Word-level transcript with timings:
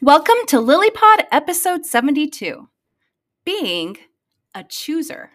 Welcome 0.00 0.36
to 0.46 0.58
LilyPod 0.58 1.24
episode 1.32 1.84
72 1.84 2.68
Being 3.44 3.96
a 4.54 4.62
Chooser. 4.62 5.30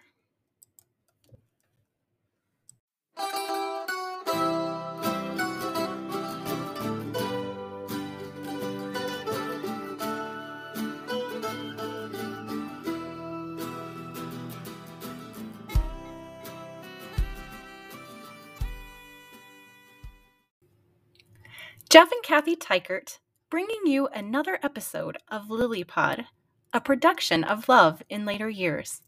Jeff 21.89 22.11
and 22.13 22.23
Kathy 22.23 22.55
Teichert 22.55 23.17
bringing 23.53 23.85
you 23.85 24.07
another 24.07 24.57
episode 24.63 25.15
of 25.29 25.47
LilyPod, 25.47 26.25
a 26.73 26.81
production 26.81 27.43
of 27.43 27.69
Love 27.69 28.01
in 28.09 28.25
Later 28.25 28.49
Years. 28.49 29.03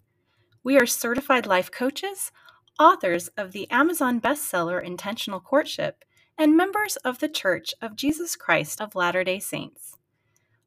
We 0.63 0.77
are 0.77 0.85
certified 0.85 1.47
life 1.47 1.71
coaches, 1.71 2.31
authors 2.79 3.27
of 3.29 3.53
the 3.53 3.67
Amazon 3.71 4.21
bestseller 4.21 4.79
Intentional 4.79 5.39
Courtship, 5.39 6.05
and 6.37 6.55
members 6.55 6.95
of 6.97 7.17
the 7.17 7.27
Church 7.27 7.73
of 7.81 7.95
Jesus 7.95 8.35
Christ 8.35 8.79
of 8.79 8.93
Latter 8.93 9.23
day 9.23 9.39
Saints. 9.39 9.97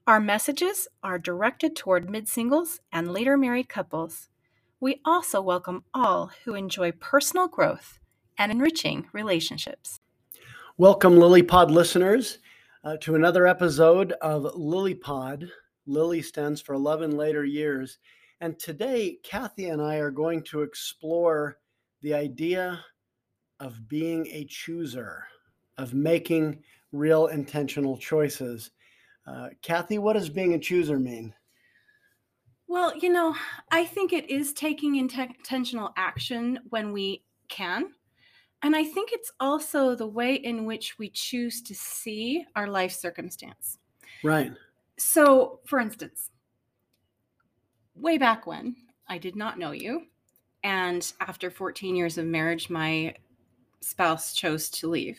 Our 0.09 0.19
messages 0.19 0.89
are 1.05 1.17
directed 1.17 1.77
toward 1.77 2.11
mid 2.11 2.27
singles 2.27 2.81
and 2.91 3.13
later 3.13 3.37
married 3.37 3.69
couples. 3.69 4.29
We 4.81 5.01
also 5.05 5.41
welcome 5.41 5.85
all 5.95 6.33
who 6.45 6.55
enjoy 6.55 6.91
personal 6.91 7.47
growth 7.47 8.01
and 8.37 8.51
enriching 8.51 9.07
relationships. 9.13 10.01
Welcome, 10.77 11.15
LilyPod 11.15 11.71
listeners, 11.71 12.39
uh, 12.89 12.97
to 12.97 13.17
another 13.17 13.47
episode 13.47 14.13
of 14.23 14.45
Lily 14.55 14.95
Pod. 14.95 15.47
Lily 15.85 16.23
stands 16.23 16.63
for 16.63 16.79
Love 16.79 17.03
in 17.03 17.19
Later 17.19 17.45
Years. 17.45 17.99
And 18.41 18.59
today, 18.59 19.19
Kathy 19.23 19.67
and 19.67 19.83
I 19.83 19.97
are 19.97 20.11
going 20.11 20.43
to 20.45 20.63
explore 20.63 21.59
the 22.01 22.15
idea 22.15 22.83
of 23.61 23.87
being 23.89 24.27
a 24.29 24.47
chooser, 24.47 25.27
of 25.77 25.93
making 25.93 26.63
real 26.91 27.27
intentional 27.27 27.99
choices. 27.99 28.71
Uh, 29.27 29.49
Kathy, 29.61 29.99
what 29.99 30.15
does 30.15 30.31
being 30.31 30.55
a 30.55 30.59
chooser 30.59 30.99
mean? 30.99 31.35
Well, 32.69 32.97
you 32.97 33.13
know, 33.13 33.37
I 33.71 33.85
think 33.85 34.15
it 34.15 34.31
is 34.31 34.55
taking 34.55 34.97
intentional 34.97 35.93
action 35.99 36.61
when 36.71 36.93
we 36.93 37.23
can. 37.51 37.91
And 38.63 38.75
I 38.75 38.85
think 38.85 39.11
it's 39.13 39.33
also 39.39 39.95
the 39.95 40.07
way 40.07 40.35
in 40.35 40.65
which 40.65 40.99
we 40.99 41.11
choose 41.11 41.63
to 41.63 41.75
see 41.75 42.45
our 42.57 42.67
life 42.67 42.93
circumstance. 42.93 43.79
Right. 44.25 44.53
So, 44.99 45.61
for 45.65 45.79
instance, 45.79 46.31
way 47.95 48.19
back 48.19 48.47
when 48.47 48.75
I 49.07 49.19
did 49.19 49.37
not 49.37 49.59
know 49.59 49.71
you, 49.71 50.07
and 50.65 51.13
after 51.21 51.51
14 51.51 51.95
years 51.95 52.19
of 52.19 52.27
marriage, 52.27 52.69
my 52.69 53.15
spouse 53.81 54.35
chose 54.35 54.69
to 54.71 54.89
leave. 54.89 55.19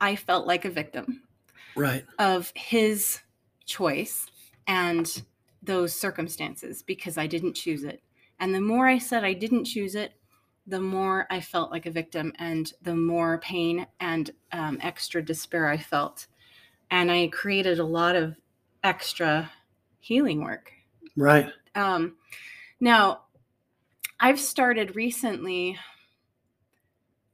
I 0.00 0.14
felt 0.14 0.46
like 0.46 0.64
a 0.64 0.70
victim. 0.70 1.22
Right. 1.74 2.04
Of 2.18 2.52
his 2.54 3.20
choice 3.66 4.26
and 4.66 5.22
those 5.62 5.92
circumstances 5.92 6.82
because 6.82 7.18
I 7.18 7.26
didn't 7.26 7.54
choose 7.54 7.82
it. 7.82 8.02
And 8.40 8.54
the 8.54 8.60
more 8.60 8.86
I 8.86 8.98
said 8.98 9.24
I 9.24 9.32
didn't 9.32 9.64
choose 9.64 9.94
it, 9.94 10.12
the 10.68 10.80
more 10.80 11.26
I 11.30 11.40
felt 11.40 11.70
like 11.70 11.86
a 11.86 11.90
victim 11.90 12.32
and 12.38 12.70
the 12.82 12.94
more 12.94 13.38
pain 13.38 13.86
and 14.00 14.30
um, 14.52 14.78
extra 14.82 15.22
despair 15.24 15.66
I 15.66 15.78
felt. 15.78 16.26
And 16.90 17.10
I 17.10 17.28
created 17.28 17.78
a 17.78 17.84
lot 17.84 18.14
of 18.14 18.36
extra 18.84 19.50
healing 19.98 20.42
work. 20.42 20.72
Right. 21.16 21.50
Um, 21.74 22.16
now, 22.80 23.22
I've 24.20 24.38
started 24.38 24.94
recently 24.94 25.78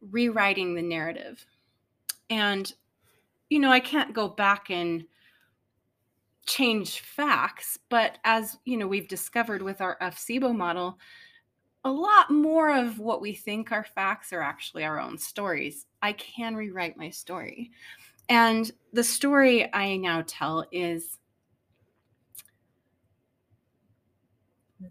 rewriting 0.00 0.74
the 0.74 0.82
narrative. 0.82 1.44
And, 2.30 2.72
you 3.50 3.58
know, 3.58 3.70
I 3.70 3.80
can't 3.80 4.14
go 4.14 4.28
back 4.28 4.70
and 4.70 5.04
change 6.46 7.00
facts, 7.00 7.78
but 7.88 8.18
as, 8.24 8.58
you 8.64 8.76
know, 8.76 8.86
we've 8.86 9.08
discovered 9.08 9.62
with 9.62 9.80
our 9.80 9.96
FSIBO 10.00 10.54
model, 10.54 10.98
a 11.84 11.90
lot 11.90 12.30
more 12.30 12.74
of 12.74 12.98
what 12.98 13.20
we 13.20 13.34
think 13.34 13.70
are 13.70 13.84
facts 13.84 14.32
are 14.32 14.40
actually 14.40 14.84
our 14.84 14.98
own 14.98 15.18
stories. 15.18 15.86
I 16.00 16.12
can 16.14 16.56
rewrite 16.56 16.96
my 16.96 17.10
story. 17.10 17.70
And 18.28 18.70
the 18.92 19.04
story 19.04 19.72
I 19.74 19.96
now 19.96 20.24
tell 20.26 20.64
is 20.72 21.18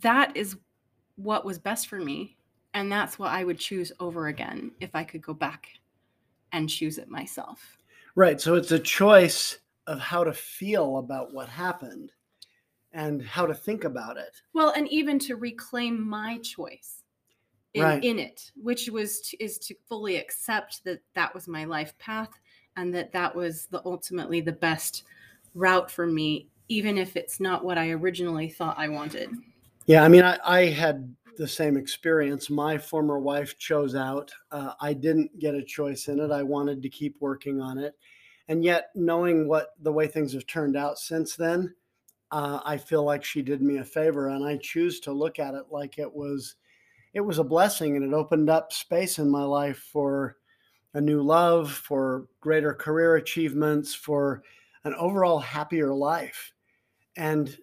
that 0.01 0.37
is 0.37 0.55
what 1.15 1.45
was 1.45 1.57
best 1.57 1.87
for 1.87 1.99
me. 1.99 2.37
And 2.75 2.91
that's 2.91 3.17
what 3.17 3.31
I 3.31 3.43
would 3.43 3.59
choose 3.59 3.91
over 3.99 4.27
again 4.27 4.71
if 4.79 4.95
I 4.95 5.03
could 5.03 5.21
go 5.21 5.33
back 5.33 5.67
and 6.51 6.69
choose 6.69 6.97
it 6.99 7.09
myself. 7.09 7.77
Right. 8.15 8.39
So 8.39 8.55
it's 8.55 8.71
a 8.71 8.79
choice 8.79 9.59
of 9.87 9.99
how 9.99 10.23
to 10.23 10.33
feel 10.33 10.97
about 10.97 11.33
what 11.33 11.49
happened 11.49 12.11
and 12.93 13.21
how 13.21 13.45
to 13.45 13.53
think 13.53 13.83
about 13.83 14.17
it. 14.17 14.41
Well, 14.53 14.69
and 14.75 14.87
even 14.89 15.19
to 15.19 15.35
reclaim 15.35 16.07
my 16.07 16.37
choice 16.39 17.03
in, 17.73 17.83
right. 17.83 18.03
in 18.03 18.19
it, 18.19 18.51
which 18.55 18.89
was 18.89 19.19
to, 19.21 19.43
is 19.43 19.57
to 19.59 19.75
fully 19.89 20.17
accept 20.17 20.83
that 20.85 20.99
that 21.15 21.33
was 21.33 21.47
my 21.47 21.65
life 21.65 21.97
path 21.97 22.29
and 22.77 22.93
that 22.93 23.11
that 23.11 23.35
was 23.35 23.65
the 23.67 23.81
ultimately 23.85 24.41
the 24.41 24.51
best 24.51 25.03
route 25.55 25.89
for 25.89 26.05
me, 26.05 26.47
even 26.69 26.97
if 26.97 27.15
it's 27.15 27.39
not 27.39 27.65
what 27.65 27.77
I 27.77 27.89
originally 27.91 28.49
thought 28.49 28.77
I 28.77 28.89
wanted. 28.89 29.29
Yeah, 29.85 30.03
I 30.03 30.07
mean, 30.07 30.23
I, 30.23 30.37
I 30.45 30.65
had 30.65 31.13
the 31.37 31.47
same 31.47 31.77
experience. 31.77 32.49
My 32.49 32.77
former 32.77 33.19
wife 33.19 33.57
chose 33.57 33.95
out. 33.95 34.31
Uh, 34.51 34.73
I 34.79 34.93
didn't 34.93 35.37
get 35.39 35.55
a 35.55 35.63
choice 35.63 36.07
in 36.07 36.19
it. 36.19 36.31
I 36.31 36.43
wanted 36.43 36.81
to 36.83 36.89
keep 36.89 37.15
working 37.19 37.59
on 37.59 37.79
it, 37.79 37.95
and 38.47 38.63
yet 38.63 38.91
knowing 38.95 39.47
what 39.47 39.69
the 39.81 39.91
way 39.91 40.07
things 40.07 40.33
have 40.33 40.45
turned 40.45 40.77
out 40.77 40.99
since 40.99 41.35
then 41.35 41.73
uh, 42.33 42.59
I 42.65 42.77
feel 42.77 43.03
like 43.03 43.23
she 43.23 43.43
did 43.43 43.61
me 43.61 43.77
a 43.77 43.83
favor, 43.83 44.29
and 44.29 44.43
I 44.43 44.57
choose 44.57 44.99
to 45.01 45.11
look 45.11 45.37
at 45.37 45.53
it 45.53 45.65
like 45.69 45.99
it 45.99 46.11
was 46.11 46.55
it 47.13 47.21
was 47.21 47.37
a 47.37 47.43
blessing, 47.43 47.95
and 47.95 48.03
it 48.03 48.15
opened 48.15 48.49
up 48.49 48.73
space 48.73 49.19
in 49.19 49.29
my 49.29 49.43
life 49.43 49.77
for 49.77 50.37
a 50.95 51.01
new 51.01 51.21
love, 51.21 51.71
for 51.71 52.25
greater 52.41 52.73
career 52.73 53.17
achievements, 53.17 53.93
for 53.93 54.41
an 54.83 54.95
overall 54.95 55.37
happier 55.37 55.93
life, 55.93 56.51
and 57.15 57.55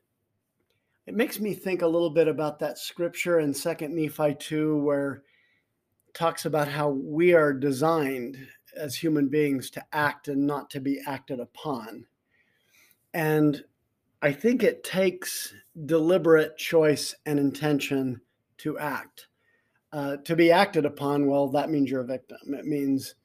it 1.07 1.15
makes 1.15 1.41
me 1.41 1.53
think 1.53 1.83
a 1.83 1.87
little 1.89 2.11
bit 2.11 2.29
about 2.29 2.61
that 2.61 2.79
scripture 2.79 3.41
in 3.41 3.53
Second 3.53 3.93
Nephi 3.93 4.37
two, 4.37 4.77
where 4.77 5.25
talks 6.15 6.45
about 6.45 6.69
how 6.69 6.91
we 6.91 7.35
are 7.35 7.53
designed 7.53 8.37
as 8.77 8.95
human 8.95 9.29
beings 9.29 9.69
to 9.71 9.85
act 9.93 10.29
and 10.29 10.47
not 10.47 10.71
to 10.71 10.81
be 10.81 11.01
acted 11.09 11.41
upon. 11.41 12.05
And 13.15 13.65
I 14.23 14.33
think 14.33 14.63
it 14.63 14.85
takes 14.85 15.55
deliberate 15.87 16.57
choice 16.57 17.15
and 17.27 17.39
intention 17.39 18.21
to 18.59 18.79
act. 18.79 19.29
Uh, 19.93 20.19
to 20.19 20.37
be 20.37 20.53
acted 20.53 20.85
upon, 20.85 21.27
well, 21.27 21.49
that 21.49 21.71
means 21.71 21.91
you're 21.91 22.03
a 22.03 22.07
victim. 22.07 22.39
It 22.49 22.65
means, 22.65 23.17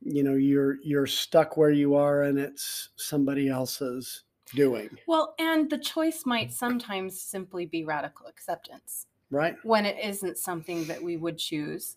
you 0.00 0.24
know, 0.24 0.34
you're 0.34 0.78
you're 0.82 1.06
stuck 1.06 1.56
where 1.56 1.70
you 1.70 1.94
are, 1.94 2.22
and 2.22 2.36
it's 2.38 2.88
somebody 2.96 3.48
else's 3.48 4.24
doing. 4.54 4.90
Well, 5.06 5.34
and 5.38 5.70
the 5.70 5.78
choice 5.78 6.24
might 6.26 6.52
sometimes 6.52 7.20
simply 7.20 7.66
be 7.66 7.84
radical 7.84 8.26
acceptance, 8.26 9.06
right? 9.30 9.56
When 9.62 9.86
it 9.86 9.96
isn't 10.02 10.36
something 10.36 10.84
that 10.86 11.00
we 11.00 11.16
would 11.16 11.38
choose, 11.38 11.96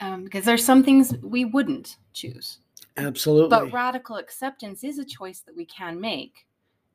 um, 0.00 0.24
because 0.24 0.46
there's 0.46 0.64
some 0.64 0.82
things 0.82 1.14
we 1.22 1.44
wouldn't 1.44 1.98
choose. 2.14 2.58
Absolutely. 2.96 3.50
But 3.50 3.72
radical 3.72 4.16
acceptance 4.16 4.82
is 4.82 4.98
a 4.98 5.04
choice 5.04 5.40
that 5.40 5.56
we 5.56 5.66
can 5.66 6.00
make 6.00 6.46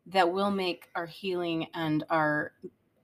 that 0.09 0.31
will 0.31 0.51
make 0.51 0.89
our 0.95 1.05
healing 1.05 1.67
and 1.73 2.03
our 2.09 2.53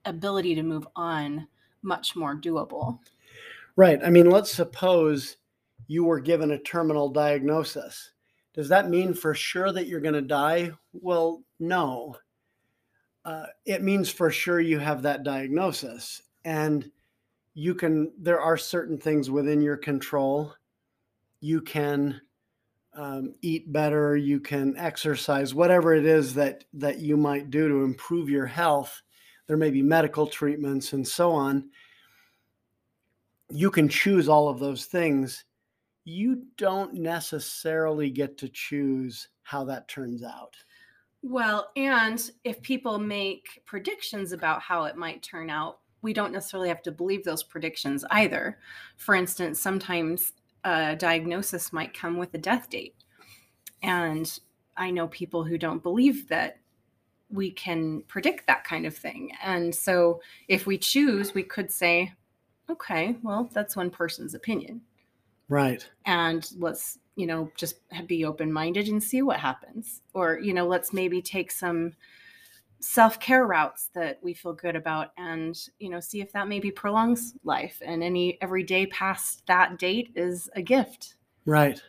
ability 0.04 0.54
to 0.54 0.62
move 0.62 0.86
on 0.96 1.46
much 1.82 2.16
more 2.16 2.34
doable. 2.34 2.98
Right. 3.76 4.00
I 4.04 4.10
mean, 4.10 4.30
let's 4.30 4.52
suppose 4.52 5.36
you 5.86 6.04
were 6.04 6.20
given 6.20 6.50
a 6.50 6.58
terminal 6.58 7.08
diagnosis. 7.08 8.10
Does 8.54 8.68
that 8.70 8.88
mean 8.88 9.12
for 9.14 9.34
sure 9.34 9.70
that 9.72 9.86
you're 9.86 10.00
going 10.00 10.14
to 10.14 10.22
die? 10.22 10.72
Well, 10.92 11.42
no. 11.60 12.16
Uh, 13.24 13.46
it 13.66 13.82
means 13.82 14.08
for 14.08 14.30
sure 14.30 14.60
you 14.60 14.78
have 14.78 15.02
that 15.02 15.24
diagnosis. 15.24 16.22
And 16.44 16.90
you 17.54 17.74
can, 17.74 18.12
there 18.18 18.40
are 18.40 18.56
certain 18.56 18.98
things 18.98 19.30
within 19.30 19.60
your 19.60 19.76
control. 19.76 20.54
You 21.40 21.60
can 21.60 22.20
um, 22.96 23.34
eat 23.42 23.70
better, 23.70 24.16
you 24.16 24.40
can 24.40 24.76
exercise, 24.76 25.54
whatever 25.54 25.94
it 25.94 26.06
is 26.06 26.34
that 26.34 26.64
that 26.72 26.98
you 26.98 27.16
might 27.16 27.50
do 27.50 27.68
to 27.68 27.84
improve 27.84 28.30
your 28.30 28.46
health. 28.46 29.02
There 29.46 29.56
may 29.56 29.70
be 29.70 29.82
medical 29.82 30.26
treatments 30.26 30.92
and 30.92 31.06
so 31.06 31.32
on. 31.32 31.68
You 33.50 33.70
can 33.70 33.88
choose 33.88 34.28
all 34.28 34.48
of 34.48 34.58
those 34.58 34.86
things. 34.86 35.44
You 36.04 36.44
don't 36.56 36.94
necessarily 36.94 38.10
get 38.10 38.38
to 38.38 38.48
choose 38.48 39.28
how 39.42 39.64
that 39.66 39.88
turns 39.88 40.24
out. 40.24 40.56
Well, 41.22 41.70
and 41.76 42.30
if 42.44 42.62
people 42.62 42.98
make 42.98 43.62
predictions 43.66 44.32
about 44.32 44.62
how 44.62 44.84
it 44.84 44.96
might 44.96 45.22
turn 45.22 45.50
out, 45.50 45.78
we 46.02 46.12
don't 46.12 46.32
necessarily 46.32 46.68
have 46.68 46.82
to 46.82 46.92
believe 46.92 47.24
those 47.24 47.42
predictions 47.42 48.04
either. 48.10 48.58
For 48.96 49.14
instance, 49.14 49.60
sometimes 49.60 50.32
a 50.66 50.96
diagnosis 50.96 51.72
might 51.72 51.94
come 51.94 52.18
with 52.18 52.34
a 52.34 52.38
death 52.38 52.68
date. 52.68 52.96
And 53.82 54.38
I 54.76 54.90
know 54.90 55.06
people 55.06 55.44
who 55.44 55.56
don't 55.56 55.82
believe 55.82 56.28
that 56.28 56.58
we 57.30 57.52
can 57.52 58.02
predict 58.08 58.46
that 58.46 58.64
kind 58.64 58.84
of 58.84 58.96
thing. 58.96 59.30
And 59.42 59.72
so 59.74 60.20
if 60.48 60.66
we 60.66 60.76
choose, 60.76 61.34
we 61.34 61.44
could 61.44 61.70
say, 61.70 62.12
okay, 62.68 63.16
well, 63.22 63.48
that's 63.52 63.76
one 63.76 63.90
person's 63.90 64.34
opinion. 64.34 64.80
Right. 65.48 65.88
And 66.04 66.48
let's, 66.58 66.98
you 67.14 67.26
know, 67.26 67.50
just 67.56 67.76
be 68.08 68.24
open 68.24 68.52
minded 68.52 68.88
and 68.88 69.00
see 69.00 69.22
what 69.22 69.38
happens. 69.38 70.02
Or, 70.14 70.40
you 70.40 70.52
know, 70.52 70.66
let's 70.66 70.92
maybe 70.92 71.22
take 71.22 71.52
some 71.52 71.92
self 72.80 73.18
care 73.20 73.46
routes 73.46 73.90
that 73.94 74.18
we 74.22 74.34
feel 74.34 74.52
good 74.52 74.76
about 74.76 75.12
and, 75.16 75.58
you 75.78 75.88
know, 75.88 76.00
see 76.00 76.20
if 76.20 76.32
that 76.32 76.48
maybe 76.48 76.70
prolongs 76.70 77.34
life. 77.44 77.80
And 77.84 78.02
any 78.02 78.38
every 78.40 78.62
day 78.62 78.86
past 78.86 79.46
that 79.46 79.78
date 79.78 80.10
is 80.14 80.48
a 80.54 80.62
gift. 80.62 81.16
Right. 81.44 81.80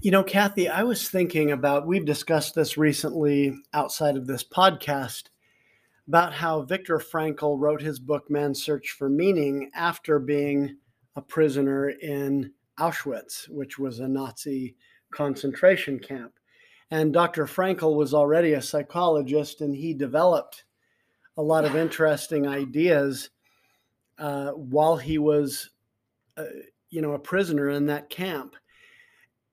You 0.00 0.10
know, 0.10 0.24
Kathy, 0.24 0.68
I 0.68 0.82
was 0.82 1.08
thinking 1.08 1.52
about, 1.52 1.86
we've 1.86 2.04
discussed 2.04 2.54
this 2.54 2.76
recently 2.76 3.54
outside 3.72 4.16
of 4.16 4.26
this 4.26 4.42
podcast 4.42 5.24
about 6.08 6.32
how 6.32 6.62
Viktor 6.62 6.98
Frankl 6.98 7.60
wrote 7.60 7.82
his 7.82 8.00
book, 8.00 8.30
Man's 8.30 8.62
Search 8.62 8.90
for 8.92 9.08
Meaning, 9.08 9.70
after 9.74 10.18
being 10.18 10.76
a 11.16 11.22
prisoner 11.22 11.90
in 11.90 12.52
Auschwitz, 12.80 13.48
which 13.50 13.78
was 13.78 14.00
a 14.00 14.08
Nazi 14.08 14.74
concentration 15.12 15.98
camp. 15.98 16.37
And 16.90 17.12
Dr. 17.12 17.46
Frankl 17.46 17.96
was 17.96 18.14
already 18.14 18.54
a 18.54 18.62
psychologist 18.62 19.60
and 19.60 19.74
he 19.74 19.92
developed 19.92 20.64
a 21.36 21.42
lot 21.42 21.64
of 21.64 21.76
interesting 21.76 22.46
ideas 22.46 23.30
uh, 24.18 24.50
while 24.52 24.96
he 24.96 25.18
was, 25.18 25.70
uh, 26.36 26.44
you 26.90 27.02
know, 27.02 27.12
a 27.12 27.18
prisoner 27.18 27.70
in 27.70 27.86
that 27.86 28.10
camp 28.10 28.56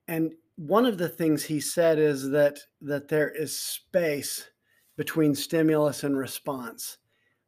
and 0.08 0.34
one 0.56 0.86
of 0.86 0.98
the 0.98 1.08
things 1.08 1.44
he 1.44 1.60
said 1.60 1.98
is 1.98 2.30
that 2.30 2.58
that 2.80 3.08
there 3.08 3.30
is 3.30 3.58
space 3.58 4.48
between 4.96 5.34
stimulus 5.34 6.04
and 6.04 6.16
response 6.16 6.98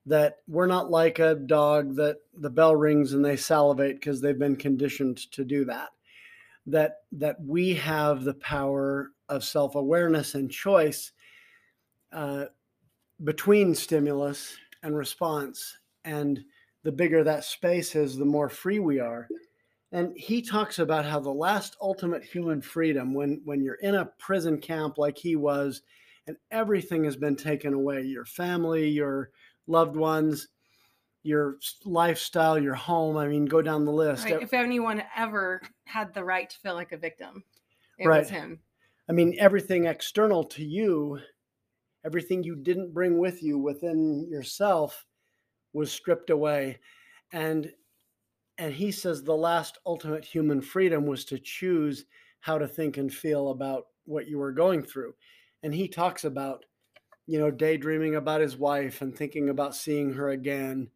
that 0.05 0.37
we're 0.47 0.67
not 0.67 0.91
like 0.91 1.19
a 1.19 1.35
dog 1.35 1.95
that 1.97 2.17
the 2.35 2.51
bell 2.51 2.77
rings 2.77 3.13
and 3.13 3.25
they 3.25 3.37
salivate 3.37 3.97
because 3.97 4.21
they've 4.21 4.39
been 4.39 4.57
conditioned 4.57 5.19
to 5.33 5.45
do 5.45 5.65
that 5.65 5.89
that 6.67 6.97
that 7.13 7.37
we 7.45 7.75
have 7.75 8.25
the 8.25 8.35
power 8.35 9.11
of 9.29 9.45
self-awareness 9.45 10.35
and 10.35 10.51
choice 10.51 11.13
uh, 12.13 12.47
between 13.25 13.75
stimulus 13.75 14.57
and 14.83 14.97
response 14.97 15.77
and 16.05 16.45
the 16.85 16.93
bigger 16.93 17.25
that 17.25 17.45
space 17.45 17.95
is 17.95 18.17
the 18.17 18.25
more 18.25 18.49
free 18.49 18.79
we 18.79 19.01
are 19.01 19.29
and 19.93 20.17
he 20.17 20.43
talks 20.43 20.79
about 20.79 21.05
how 21.05 21.19
the 21.19 21.31
last 21.31 21.77
ultimate 21.81 22.23
human 22.23 22.61
freedom 22.61 23.15
when 23.15 23.41
when 23.45 23.63
you're 23.63 23.75
in 23.77 23.97
a 23.97 24.07
prison 24.19 24.59
camp 24.59 24.99
like 24.99 25.17
he 25.17 25.37
was 25.37 25.83
and 26.27 26.37
everything 26.51 27.05
has 27.05 27.17
been 27.17 27.37
taken 27.37 27.73
away 27.75 28.03
your 28.03 28.25
family 28.25 28.89
your 28.89 29.31
loved 29.67 29.97
ones 29.97 30.49
your 31.23 31.57
lifestyle 31.85 32.59
your 32.59 32.75
home 32.75 33.17
i 33.17 33.27
mean 33.27 33.45
go 33.45 33.61
down 33.61 33.85
the 33.85 33.93
list 33.93 34.25
right. 34.25 34.43
if 34.43 34.55
anyone 34.55 35.03
ever 35.17 35.61
had 35.85 36.15
the 36.15 36.25
right 36.25 36.51
to 36.51 36.59
feel 36.59 36.75
like 36.75 36.93
a 36.93 36.97
victim 36.97 37.43
it 37.99 38.07
right. 38.07 38.21
was 38.21 38.31
him 38.31 38.61
i 39.09 39.13
mean 39.13 39.35
everything 39.39 39.87
external 39.87 40.45
to 40.45 40.65
you 40.65 41.19
everything 42.05 42.43
you 42.43 42.57
didn't 42.57 42.95
bring 42.95 43.19
with 43.19 43.43
you 43.43 43.59
within 43.59 44.27
yourself 44.31 45.05
was 45.73 45.93
stripped 45.93 46.31
away. 46.31 46.79
And 47.33 47.71
and 48.59 48.75
he 48.75 48.91
says 48.91 49.23
the 49.23 49.37
last 49.37 49.79
ultimate 49.87 50.25
human 50.25 50.61
freedom 50.61 51.07
was 51.07 51.25
to 51.27 51.39
choose 51.39 52.07
how 52.41 52.59
to 52.59 52.67
think 52.67 52.97
and 52.97 53.13
feel 53.13 53.51
about 53.51 53.85
what 54.05 54.27
you 54.27 54.39
were 54.39 54.53
going 54.53 54.83
through. 54.83 55.15
And 55.63 55.73
he 55.73 55.87
talks 55.87 56.25
about 56.25 56.65
you 57.27 57.39
know 57.39 57.51
daydreaming 57.51 58.17
about 58.17 58.41
his 58.41 58.57
wife 58.57 59.03
and 59.03 59.15
thinking 59.15 59.51
about 59.51 59.77
seeing 59.77 60.13
her 60.13 60.31
again. 60.31 60.91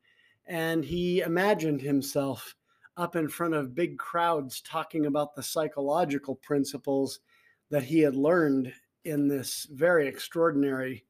And 0.47 0.85
he 0.85 1.21
imagined 1.21 1.81
himself 1.81 2.55
up 2.97 3.17
in 3.17 3.29
front 3.29 3.55
of 3.55 3.75
big 3.75 3.97
crowds 3.99 4.61
talking 4.61 5.07
about 5.07 5.35
the 5.35 5.43
psychological 5.43 6.35
principles 6.37 7.21
that 7.73 7.83
he 7.83 7.99
had 7.99 8.15
learned 8.15 8.73
in 9.05 9.27
this 9.27 9.67
very 9.73 10.07
extraordinary 10.07 11.05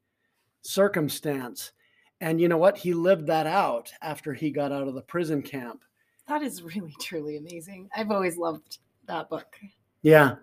circumstance 0.63 1.73
and 2.21 2.41
you 2.41 2.47
know 2.47 2.57
what 2.57 2.77
he 2.77 2.93
lived 2.93 3.27
that 3.27 3.45
out 3.45 3.91
after 4.01 4.33
he 4.33 4.49
got 4.49 4.71
out 4.71 4.87
of 4.87 4.95
the 4.95 5.01
prison 5.01 5.41
camp 5.41 5.83
that 6.27 6.41
is 6.41 6.61
really 6.75 6.95
truly 6.99 7.37
amazing. 7.37 7.89
I've 7.95 8.11
always 8.11 8.37
loved 8.37 8.79
that 9.07 9.29
book. 9.29 9.55
Yeah. 10.01 10.35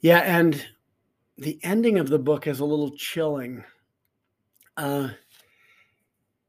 Yeah, 0.00 0.18
and 0.18 0.64
the 1.36 1.58
ending 1.62 1.98
of 1.98 2.08
the 2.08 2.18
book 2.18 2.46
is 2.46 2.60
a 2.60 2.64
little 2.64 2.96
chilling. 2.96 3.64
Uh, 4.76 5.10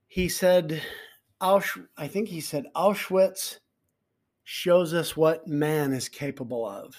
he 0.08 0.30
said, 0.30 0.82
Ausch- 1.42 1.86
I 1.98 2.08
think 2.08 2.30
he 2.30 2.40
said, 2.40 2.66
Auschwitz 2.76 3.60
shows 4.46 4.94
us 4.94 5.18
what 5.18 5.48
man 5.48 5.92
is 5.92 6.08
capable 6.08 6.66
of, 6.66 6.96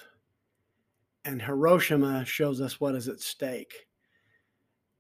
and 1.25 1.43
Hiroshima 1.43 2.25
shows 2.25 2.61
us 2.61 2.81
what 2.81 2.95
is 2.95 3.09
at 3.09 3.21
stake. 3.21 3.87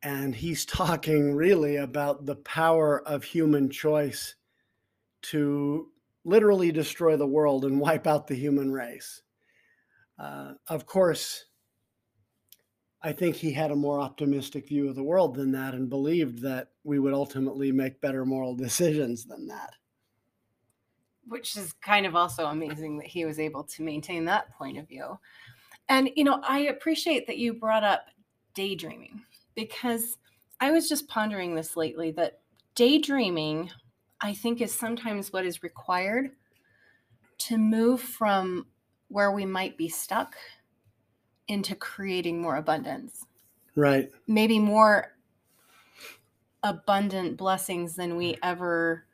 And 0.03 0.35
he's 0.35 0.65
talking 0.67 1.35
really 1.35 1.77
about 1.77 2.27
the 2.27 2.37
power 2.37 3.07
of 3.07 3.25
human 3.25 3.71
choice 3.71 4.35
to 5.23 5.89
literally 6.25 6.73
destroy 6.73 7.17
the 7.17 7.27
world 7.27 7.65
and 7.65 7.81
wipe 7.81 8.07
out 8.07 8.27
the 8.27 8.35
human 8.35 8.73
race. 8.73 9.23
Uh, 10.19 10.55
of 10.69 10.87
course, 10.87 11.47
I 13.03 13.13
think 13.13 13.35
he 13.35 13.53
had 13.53 13.73
a 13.73 13.77
more 13.77 14.01
optimistic 14.01 14.69
view 14.69 14.89
of 14.89 14.95
the 14.95 15.03
world 15.03 15.35
than 15.35 15.53
that 15.53 15.75
and 15.75 15.91
believed 15.91 16.43
that 16.43 16.69
we 16.85 16.99
would 16.99 17.15
ultimately 17.15 17.73
make 17.73 18.01
better 18.01 18.25
moral 18.25 18.55
decisions 18.57 19.25
than 19.25 19.49
that. 19.49 19.75
Which 21.27 21.57
is 21.57 21.73
kind 21.73 22.05
of 22.05 22.17
also 22.17 22.47
amazing 22.47 22.99
that 22.99 23.07
he 23.07 23.25
was 23.25 23.39
able 23.39 23.65
to 23.65 23.83
maintain 23.83 24.25
that 24.27 24.51
point 24.51 24.79
of 24.79 24.89
view. 24.89 25.19
And, 25.88 26.11
you 26.17 26.25
know, 26.25 26.40
I 26.46 26.61
appreciate 26.61 27.26
that 27.26 27.38
you 27.38 27.55
brought 27.55 27.84
up 27.84 28.06
daydreaming 28.55 29.23
because 29.55 30.17
I 30.61 30.71
was 30.71 30.88
just 30.88 31.09
pondering 31.09 31.54
this 31.54 31.76
lately 31.76 32.12
that 32.12 32.40
daydreaming 32.75 33.71
I 34.21 34.33
think 34.33 34.61
is 34.61 34.73
sometimes 34.73 35.33
what 35.33 35.45
is 35.45 35.62
required 35.62 36.30
to 37.38 37.59
move 37.59 38.00
from 38.00 38.66
where 39.09 39.33
we 39.33 39.45
might 39.45 39.76
be 39.76 39.88
stuck 39.88 40.37
into 41.49 41.75
creating 41.75 42.40
more 42.40 42.57
abundance. 42.57 43.26
Right. 43.75 44.11
Maybe 44.28 44.59
more 44.61 45.16
abundant 46.62 47.37
blessings 47.37 47.97
than 47.97 48.16
we 48.16 48.38
ever 48.42 49.04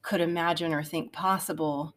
could 0.00 0.22
imagine 0.22 0.72
or 0.72 0.82
think 0.82 1.12
possible. 1.12 1.94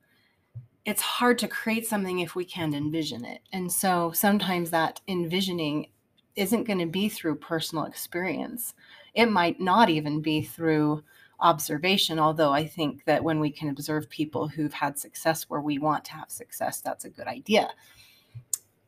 It's 0.85 1.01
hard 1.01 1.37
to 1.39 1.47
create 1.47 1.87
something 1.87 2.19
if 2.19 2.35
we 2.35 2.43
can't 2.43 2.75
envision 2.75 3.23
it. 3.23 3.41
And 3.53 3.71
so 3.71 4.11
sometimes 4.11 4.69
that 4.71 4.99
envisioning 5.07 5.87
isn't 6.35 6.65
going 6.65 6.79
to 6.79 6.85
be 6.85 7.09
through 7.09 7.35
personal 7.35 7.85
experience. 7.85 8.73
It 9.13 9.27
might 9.27 9.59
not 9.59 9.89
even 9.89 10.21
be 10.21 10.41
through 10.41 11.03
observation. 11.39 12.19
Although 12.19 12.51
I 12.51 12.65
think 12.65 13.05
that 13.05 13.23
when 13.23 13.39
we 13.39 13.51
can 13.51 13.69
observe 13.69 14.09
people 14.09 14.47
who've 14.47 14.73
had 14.73 14.97
success 14.97 15.49
where 15.49 15.61
we 15.61 15.77
want 15.77 16.05
to 16.05 16.13
have 16.13 16.31
success, 16.31 16.81
that's 16.81 17.05
a 17.05 17.09
good 17.09 17.27
idea. 17.27 17.69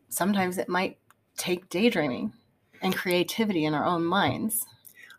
Sometimes 0.10 0.58
it 0.58 0.70
might 0.70 0.98
take 1.38 1.70
daydreaming 1.70 2.34
and 2.82 2.96
creativity 2.96 3.66
in 3.66 3.74
our 3.74 3.86
own 3.86 4.06
minds. 4.06 4.66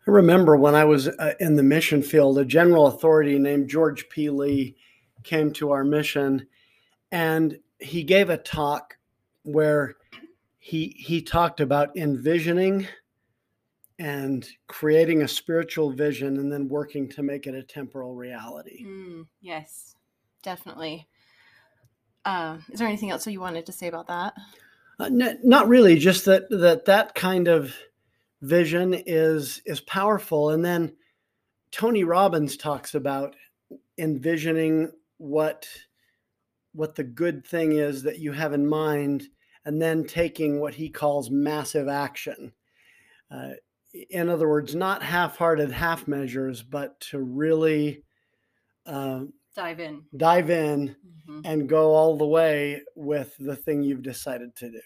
I 0.07 0.11
remember 0.11 0.57
when 0.57 0.73
I 0.73 0.85
was 0.85 1.07
uh, 1.07 1.33
in 1.39 1.55
the 1.55 1.63
mission 1.63 2.01
field, 2.01 2.39
a 2.39 2.45
general 2.45 2.87
authority 2.87 3.37
named 3.37 3.69
George 3.69 4.07
P. 4.09 4.29
Lee 4.29 4.75
came 5.23 5.51
to 5.53 5.71
our 5.71 5.83
mission 5.83 6.47
and 7.11 7.59
he 7.79 8.03
gave 8.03 8.29
a 8.29 8.37
talk 8.37 8.97
where 9.43 9.95
he 10.59 10.95
he 10.97 11.21
talked 11.21 11.61
about 11.61 11.95
envisioning 11.95 12.87
and 13.99 14.47
creating 14.67 15.21
a 15.21 15.27
spiritual 15.27 15.91
vision 15.91 16.37
and 16.37 16.51
then 16.51 16.67
working 16.67 17.09
to 17.09 17.23
make 17.23 17.47
it 17.47 17.55
a 17.55 17.63
temporal 17.63 18.13
reality. 18.13 18.85
Mm, 18.85 19.25
yes, 19.41 19.95
definitely. 20.43 21.07
Uh, 22.25 22.57
is 22.71 22.79
there 22.79 22.87
anything 22.87 23.09
else 23.09 23.23
that 23.23 23.31
you 23.31 23.39
wanted 23.39 23.65
to 23.65 23.71
say 23.71 23.87
about 23.87 24.07
that? 24.07 24.33
Uh, 24.99 25.09
not 25.09 25.67
really. 25.67 25.97
Just 25.97 26.25
that 26.25 26.49
that 26.49 26.85
that 26.85 27.15
kind 27.15 27.47
of 27.47 27.75
vision 28.41 28.93
is 28.93 29.61
is 29.65 29.79
powerful. 29.81 30.49
And 30.49 30.65
then 30.65 30.95
Tony 31.71 32.03
Robbins 32.03 32.57
talks 32.57 32.95
about 32.95 33.35
envisioning 33.97 34.91
what 35.17 35.67
what 36.77 36.93
the 36.93 37.03
good 37.03 37.45
thing 37.45 37.71
is 37.71 38.03
that 38.03 38.19
you 38.19 38.31
have 38.31 38.53
in 38.53 38.67
mind 38.67 39.23
and 39.65 39.81
then 39.81 40.05
taking 40.05 40.59
what 40.59 40.75
he 40.75 40.89
calls 40.89 41.31
massive 41.31 41.87
action. 41.87 42.53
Uh, 43.31 43.53
in 44.11 44.29
other 44.29 44.47
words, 44.47 44.75
not 44.75 45.01
half 45.01 45.37
hearted 45.37 45.71
half 45.71 46.07
measures, 46.07 46.61
but 46.61 46.99
to 46.99 47.19
really 47.19 48.03
uh, 48.85 49.21
dive 49.55 49.79
in, 49.79 50.03
dive 50.15 50.51
in, 50.51 50.95
mm-hmm. 51.27 51.41
and 51.45 51.67
go 51.67 51.95
all 51.95 52.15
the 52.15 52.27
way 52.27 52.83
with 52.95 53.35
the 53.39 53.55
thing 53.55 53.81
you've 53.81 54.03
decided 54.03 54.55
to 54.57 54.69
do. 54.69 54.81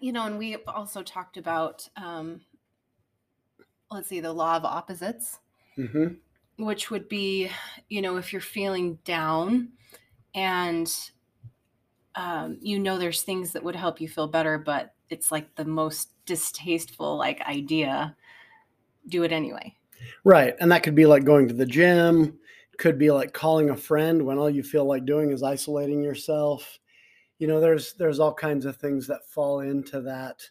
You 0.00 0.12
know, 0.12 0.24
and 0.24 0.38
we 0.38 0.52
have 0.52 0.62
also 0.66 1.02
talked 1.02 1.36
about, 1.36 1.86
um, 1.96 2.40
let's 3.90 4.08
see, 4.08 4.20
the 4.20 4.32
law 4.32 4.56
of 4.56 4.64
opposites, 4.64 5.40
mm-hmm. 5.76 6.14
Which 6.58 6.90
would 6.90 7.08
be, 7.08 7.50
you 7.88 8.02
know, 8.02 8.16
if 8.16 8.32
you're 8.32 8.40
feeling 8.40 8.98
down 9.04 9.68
and 10.34 10.92
um, 12.14 12.58
you 12.60 12.78
know 12.78 12.98
there's 12.98 13.22
things 13.22 13.52
that 13.52 13.62
would 13.62 13.76
help 13.76 14.00
you 14.00 14.08
feel 14.08 14.26
better, 14.26 14.58
but 14.58 14.94
it's 15.10 15.30
like 15.30 15.54
the 15.54 15.64
most 15.64 16.10
distasteful 16.24 17.16
like 17.16 17.40
idea, 17.42 18.16
do 19.08 19.22
it 19.22 19.32
anyway. 19.32 19.74
Right. 20.24 20.54
And 20.60 20.70
that 20.72 20.82
could 20.82 20.94
be 20.94 21.06
like 21.06 21.24
going 21.24 21.48
to 21.48 21.54
the 21.54 21.66
gym, 21.66 22.38
could 22.78 22.98
be 22.98 23.10
like 23.10 23.32
calling 23.32 23.70
a 23.70 23.76
friend 23.76 24.24
when 24.24 24.38
all 24.38 24.50
you 24.50 24.62
feel 24.62 24.84
like 24.84 25.04
doing 25.04 25.30
is 25.30 25.42
isolating 25.42 26.02
yourself. 26.02 26.78
You 27.38 27.46
know, 27.46 27.60
there's 27.60 27.92
there's 27.94 28.18
all 28.18 28.34
kinds 28.34 28.64
of 28.64 28.76
things 28.76 29.06
that 29.06 29.26
fall 29.28 29.60
into 29.60 30.00
that. 30.02 30.42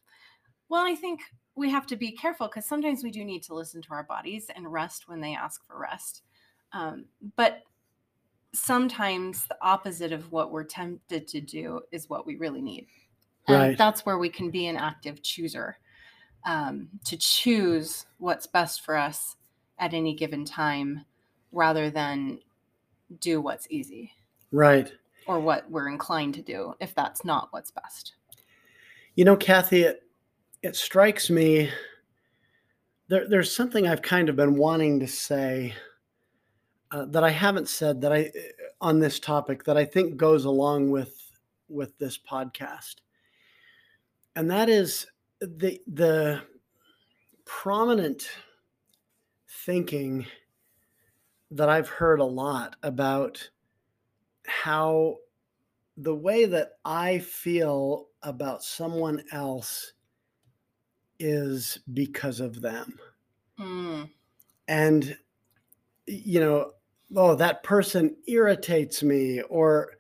Well, 0.69 0.86
I 0.86 0.95
think 0.95 1.22
we 1.55 1.69
have 1.69 1.88
to 1.88 1.95
be 1.95 2.12
careful 2.12 2.48
because 2.48 2.65
sometimes 2.65 3.03
we 3.03 3.12
do 3.12 3.24
need 3.24 3.43
to 3.43 3.53
listen 3.53 3.81
to 3.81 3.91
our 3.91 4.03
bodies 4.03 4.48
and 4.55 4.72
rest 4.72 5.07
when 5.07 5.22
they 5.22 5.36
ask 5.36 5.65
for 5.65 5.79
rest. 5.79 6.24
Um, 6.74 7.05
but 7.36 7.62
sometimes 8.53 9.48
the 9.48 9.57
opposite 9.62 10.12
of 10.12 10.31
what 10.31 10.51
we're 10.51 10.63
tempted 10.63 11.27
to 11.27 11.41
do 11.41 11.81
is 11.91 12.10
what 12.10 12.25
we 12.25 12.36
really 12.36 12.62
need. 12.62 12.88
And 13.48 13.57
right. 13.57 13.77
that's 13.77 14.05
where 14.05 14.17
we 14.17 14.29
can 14.29 14.50
be 14.50 14.67
an 14.67 14.75
active 14.75 15.22
chooser 15.22 15.77
um, 16.45 16.89
to 17.05 17.17
choose 17.17 18.05
what's 18.17 18.48
best 18.48 18.81
for 18.81 18.95
us 18.95 19.36
at 19.79 19.93
any 19.93 20.13
given 20.13 20.45
time 20.45 21.05
rather 21.51 21.89
than 21.89 22.39
do 23.19 23.39
what's 23.41 23.67
easy. 23.69 24.12
Right. 24.51 24.91
Or 25.27 25.39
what 25.39 25.69
we're 25.69 25.89
inclined 25.89 26.34
to 26.36 26.41
do 26.41 26.74
if 26.79 26.93
that's 26.95 27.24
not 27.24 27.50
what's 27.51 27.72
best. 27.72 28.15
You 29.15 29.25
know, 29.25 29.36
Kathy, 29.36 29.84
it, 29.84 30.03
it 30.65 30.75
strikes 30.75 31.29
me 31.29 31.69
there, 33.07 33.29
there's 33.29 33.55
something 33.55 33.88
I've 33.88 34.01
kind 34.01 34.29
of 34.29 34.36
been 34.36 34.55
wanting 34.55 35.00
to 35.00 35.07
say 35.07 35.75
uh, 36.89 37.05
that 37.05 37.24
I 37.24 37.29
haven't 37.29 37.69
said 37.69 38.01
that 38.01 38.12
I 38.12 38.31
on 38.81 39.00
this 39.00 39.19
topic 39.19 39.63
that 39.65 39.77
I 39.77 39.86
think 39.86 40.17
goes 40.17 40.45
along 40.45 40.89
with 40.89 41.31
with 41.69 41.95
this 42.00 42.17
podcast, 42.17 42.95
and 44.36 44.50
that 44.50 44.67
is 44.67 45.05
the 45.39 45.79
the 45.86 46.41
prominent 47.45 48.27
thinking 49.48 50.25
that 51.51 51.69
I've 51.69 51.89
heard 51.89 52.19
a 52.19 52.25
lot 52.25 52.75
about 52.81 53.48
how 54.48 55.17
the 55.98 56.15
way 56.15 56.45
that 56.45 56.72
I 56.84 57.19
feel 57.19 58.07
about 58.24 58.63
someone 58.63 59.24
else 59.31 59.93
is 61.19 61.79
because 61.93 62.39
of 62.39 62.62
them. 62.62 63.00
Mm. 63.60 64.10
And, 64.67 65.17
you 66.05 66.39
know, 66.39 66.72
oh, 67.15 67.36
that 67.36 67.63
person 67.63 68.15
irritates 68.27 69.03
me, 69.03 69.41
or, 69.43 69.91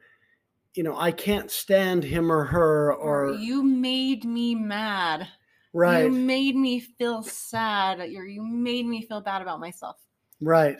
you 0.73 0.83
know, 0.83 0.97
I 0.97 1.11
can't 1.11 1.49
stand 1.49 2.03
him 2.03 2.31
or 2.31 2.45
her, 2.45 2.93
or, 2.93 3.27
or 3.27 3.33
you 3.35 3.63
made 3.63 4.25
me 4.25 4.55
mad. 4.55 5.27
Right. 5.73 6.05
You 6.05 6.11
made 6.11 6.55
me 6.55 6.79
feel 6.79 7.21
sad. 7.21 7.99
Or 7.99 8.25
you 8.25 8.43
made 8.43 8.85
me 8.85 9.01
feel 9.01 9.21
bad 9.21 9.41
about 9.41 9.59
myself. 9.59 9.97
Right. 10.41 10.79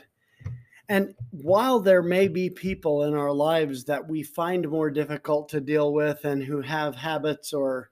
And 0.88 1.16
while 1.32 1.80
there 1.80 2.02
may 2.02 2.28
be 2.28 2.50
people 2.50 3.04
in 3.04 3.14
our 3.14 3.32
lives 3.32 3.86
that 3.86 4.08
we 4.08 4.24
find 4.24 4.70
more 4.70 4.90
difficult 4.90 5.50
to 5.50 5.60
deal 5.60 5.92
with 5.94 6.24
and 6.24 6.44
who 6.44 6.62
have 6.62 6.96
habits 6.96 7.54
or 7.54 7.92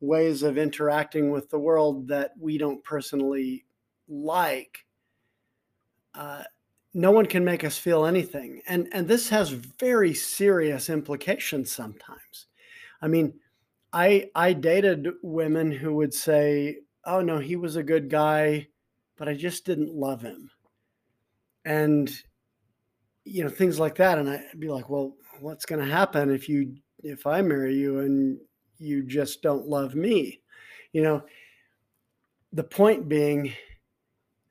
ways 0.00 0.42
of 0.42 0.58
interacting 0.58 1.30
with 1.30 1.50
the 1.50 1.58
world 1.58 2.08
that 2.08 2.32
we 2.38 2.58
don't 2.58 2.82
personally 2.84 3.64
like, 4.08 4.86
uh, 6.14 6.44
no 6.94 7.10
one 7.10 7.26
can 7.26 7.44
make 7.44 7.64
us 7.64 7.76
feel 7.76 8.06
anything. 8.06 8.62
And, 8.66 8.88
and 8.92 9.06
this 9.06 9.28
has 9.28 9.50
very 9.50 10.14
serious 10.14 10.88
implications 10.88 11.70
sometimes. 11.70 12.46
I 13.02 13.08
mean, 13.08 13.34
I 13.92 14.30
I 14.34 14.52
dated 14.52 15.08
women 15.22 15.70
who 15.70 15.94
would 15.94 16.12
say, 16.12 16.80
"Oh 17.04 17.20
no, 17.20 17.38
he 17.38 17.56
was 17.56 17.76
a 17.76 17.82
good 17.82 18.10
guy, 18.10 18.68
but 19.16 19.28
I 19.28 19.34
just 19.34 19.64
didn't 19.64 19.94
love 19.94 20.22
him." 20.22 20.50
And 21.64 22.10
you 23.24 23.42
know, 23.42 23.50
things 23.50 23.80
like 23.80 23.96
that 23.96 24.18
and 24.18 24.28
I'd 24.28 24.60
be 24.60 24.68
like, 24.68 24.88
"Well, 24.90 25.16
what's 25.40 25.66
going 25.66 25.84
to 25.84 25.90
happen 25.90 26.30
if 26.30 26.48
you 26.48 26.76
if 27.02 27.26
I 27.26 27.40
marry 27.42 27.74
you 27.74 28.00
and 28.00 28.38
you 28.78 29.02
just 29.02 29.42
don't 29.42 29.66
love 29.66 29.94
me?" 29.94 30.42
You 30.92 31.02
know, 31.02 31.24
the 32.52 32.64
point 32.64 33.08
being 33.08 33.52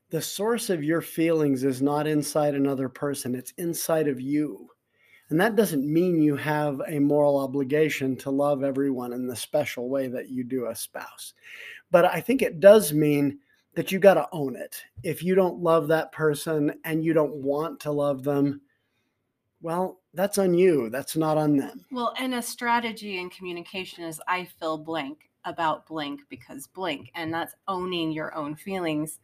the 0.09 0.21
source 0.21 0.69
of 0.69 0.83
your 0.83 1.01
feelings 1.01 1.63
is 1.63 1.81
not 1.81 2.07
inside 2.07 2.55
another 2.55 2.87
person, 2.87 3.35
it's 3.35 3.53
inside 3.57 4.07
of 4.07 4.21
you. 4.21 4.69
And 5.29 5.41
that 5.41 5.55
doesn't 5.55 5.91
mean 5.91 6.21
you 6.21 6.35
have 6.35 6.81
a 6.87 6.99
moral 6.99 7.37
obligation 7.39 8.15
to 8.17 8.29
love 8.29 8.63
everyone 8.63 9.11
in 9.11 9.25
the 9.25 9.35
special 9.35 9.89
way 9.89 10.07
that 10.07 10.29
you 10.29 10.43
do 10.43 10.67
a 10.67 10.75
spouse. 10.75 11.33
But 11.89 12.05
I 12.05 12.21
think 12.21 12.41
it 12.41 12.59
does 12.59 12.93
mean 12.93 13.39
that 13.73 13.91
you 13.91 13.97
got 13.97 14.13
to 14.13 14.27
own 14.31 14.55
it. 14.55 14.81
If 15.03 15.23
you 15.23 15.33
don't 15.33 15.63
love 15.63 15.87
that 15.87 16.11
person 16.11 16.79
and 16.83 17.03
you 17.03 17.13
don't 17.13 17.35
want 17.37 17.79
to 17.81 17.91
love 17.91 18.23
them, 18.23 18.61
well, 19.61 19.99
that's 20.15 20.37
on 20.37 20.53
you. 20.53 20.89
That's 20.89 21.15
not 21.15 21.37
on 21.37 21.57
them. 21.57 21.85
Well, 21.91 22.13
and 22.17 22.33
a 22.33 22.41
strategy 22.41 23.19
in 23.19 23.29
communication 23.29 24.03
is 24.03 24.21
I 24.27 24.45
feel 24.45 24.77
blank 24.77 25.29
about 25.43 25.85
blank 25.85 26.21
because 26.29 26.67
blank. 26.67 27.11
And 27.13 27.33
that's 27.33 27.53
owning 27.67 28.11
your 28.11 28.35
own 28.35 28.55
feelings 28.55 29.19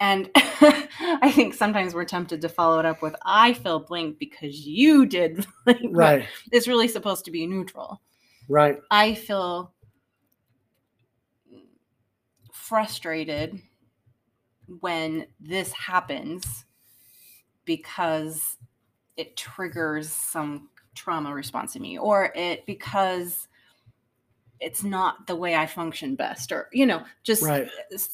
and 0.00 0.30
I 0.34 1.30
think 1.30 1.54
sometimes 1.54 1.94
we're 1.94 2.06
tempted 2.06 2.40
to 2.40 2.48
follow 2.48 2.78
it 2.78 2.86
up 2.86 3.02
with, 3.02 3.14
I 3.24 3.52
feel 3.52 3.78
blank 3.78 4.18
because 4.18 4.66
you 4.66 5.04
did. 5.04 5.46
right. 5.90 6.26
It's 6.50 6.66
really 6.66 6.88
supposed 6.88 7.26
to 7.26 7.30
be 7.30 7.46
neutral. 7.46 8.00
Right. 8.48 8.78
I 8.90 9.14
feel 9.14 9.74
frustrated 12.50 13.60
when 14.80 15.26
this 15.38 15.70
happens 15.72 16.64
because 17.66 18.56
it 19.20 19.36
triggers 19.36 20.10
some 20.10 20.70
trauma 20.94 21.32
response 21.32 21.76
in 21.76 21.82
me 21.82 21.98
or 21.98 22.32
it 22.34 22.64
because 22.64 23.48
it's 24.60 24.82
not 24.82 25.26
the 25.26 25.36
way 25.36 25.54
I 25.54 25.66
function 25.66 26.14
best, 26.14 26.52
or 26.52 26.68
you 26.72 26.86
know, 26.86 27.02
just 27.22 27.42
right. 27.42 27.68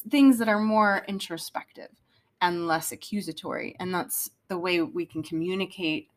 things 0.09 0.37
that 0.37 0.49
are 0.49 0.59
more 0.59 1.03
introspective 1.07 1.89
and 2.41 2.67
less 2.67 2.91
accusatory. 2.91 3.75
And 3.79 3.93
that's 3.93 4.29
the 4.47 4.57
way 4.57 4.81
we 4.81 5.05
can 5.05 5.23
communicate 5.23 6.07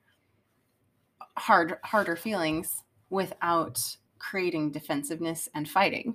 hard, 1.37 1.79
harder 1.83 2.17
feelings 2.17 2.85
without 3.11 3.81
creating 4.19 4.71
defensiveness 4.71 5.49
and 5.55 5.69
fighting. 5.69 6.15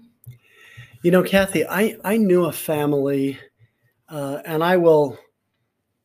You 1.01 1.11
know, 1.11 1.23
Kathy, 1.23 1.65
I 1.67 1.97
I 2.03 2.17
knew 2.17 2.45
a 2.45 2.53
family, 2.53 3.37
uh, 4.09 4.41
and 4.45 4.63
I 4.63 4.77
will 4.77 5.17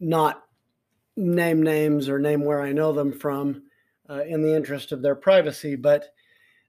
not 0.00 0.42
name 1.20 1.62
names 1.62 2.08
or 2.08 2.18
name 2.18 2.44
where 2.44 2.62
I 2.62 2.72
know 2.72 2.92
them 2.92 3.12
from, 3.12 3.62
uh, 4.08 4.24
in 4.24 4.42
the 4.42 4.54
interest 4.54 4.90
of 4.90 5.02
their 5.02 5.14
privacy, 5.14 5.76
but 5.76 6.06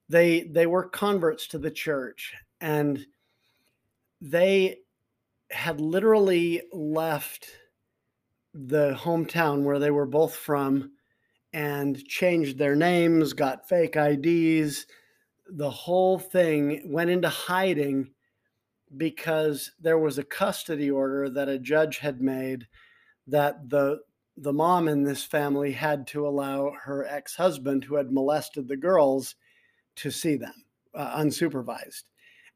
they 0.09 0.41
they 0.41 0.67
were 0.67 0.89
converts 0.89 1.47
to 1.47 1.57
the 1.57 1.71
church 1.71 2.33
and 2.59 3.05
they 4.19 4.77
had 5.49 5.79
literally 5.81 6.61
left 6.71 7.47
the 8.53 8.93
hometown 8.99 9.63
where 9.63 9.79
they 9.79 9.91
were 9.91 10.05
both 10.05 10.35
from 10.35 10.91
and 11.53 12.03
changed 12.05 12.57
their 12.57 12.75
names, 12.75 13.33
got 13.33 13.67
fake 13.67 13.95
IDs. 13.95 14.85
The 15.49 15.69
whole 15.69 16.19
thing 16.19 16.81
went 16.85 17.09
into 17.09 17.29
hiding 17.29 18.11
because 18.97 19.71
there 19.79 19.97
was 19.97 20.17
a 20.17 20.23
custody 20.23 20.91
order 20.91 21.29
that 21.29 21.49
a 21.49 21.59
judge 21.59 21.97
had 21.97 22.21
made 22.21 22.67
that 23.27 23.69
the 23.69 23.99
the 24.41 24.51
mom 24.51 24.87
in 24.87 25.03
this 25.03 25.23
family 25.23 25.71
had 25.71 26.07
to 26.07 26.27
allow 26.27 26.71
her 26.83 27.05
ex-husband 27.05 27.83
who 27.83 27.95
had 27.95 28.11
molested 28.11 28.67
the 28.67 28.75
girls 28.75 29.35
to 29.95 30.09
see 30.09 30.35
them 30.35 30.65
uh, 30.95 31.19
unsupervised. 31.19 32.05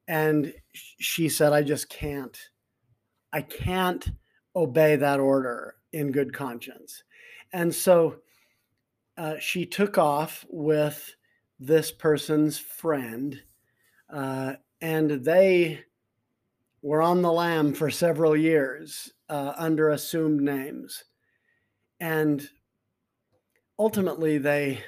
And 0.07 0.51
she 0.73 1.29
said, 1.29 1.53
I 1.53 1.61
just 1.61 1.87
can't, 1.87 2.35
I 3.31 3.41
can't 3.41 4.03
obey 4.55 4.95
that 4.95 5.19
order 5.19 5.75
in 5.93 6.11
good 6.11 6.33
conscience. 6.33 7.03
And 7.53 7.73
so 7.73 8.17
uh, 9.15 9.35
she 9.39 9.67
took 9.67 9.99
off 9.99 10.43
with 10.49 11.15
this 11.59 11.91
person's 11.91 12.57
friend, 12.57 13.43
uh, 14.11 14.53
and 14.81 15.23
they 15.23 15.81
were 16.81 17.03
on 17.03 17.21
the 17.21 17.31
lam 17.31 17.73
for 17.73 17.91
several 17.91 18.35
years 18.35 19.13
uh, 19.29 19.53
under 19.55 19.89
assumed 19.89 20.41
names. 20.41 21.03
And 21.99 22.47
ultimately, 23.79 24.37
they, 24.37 24.83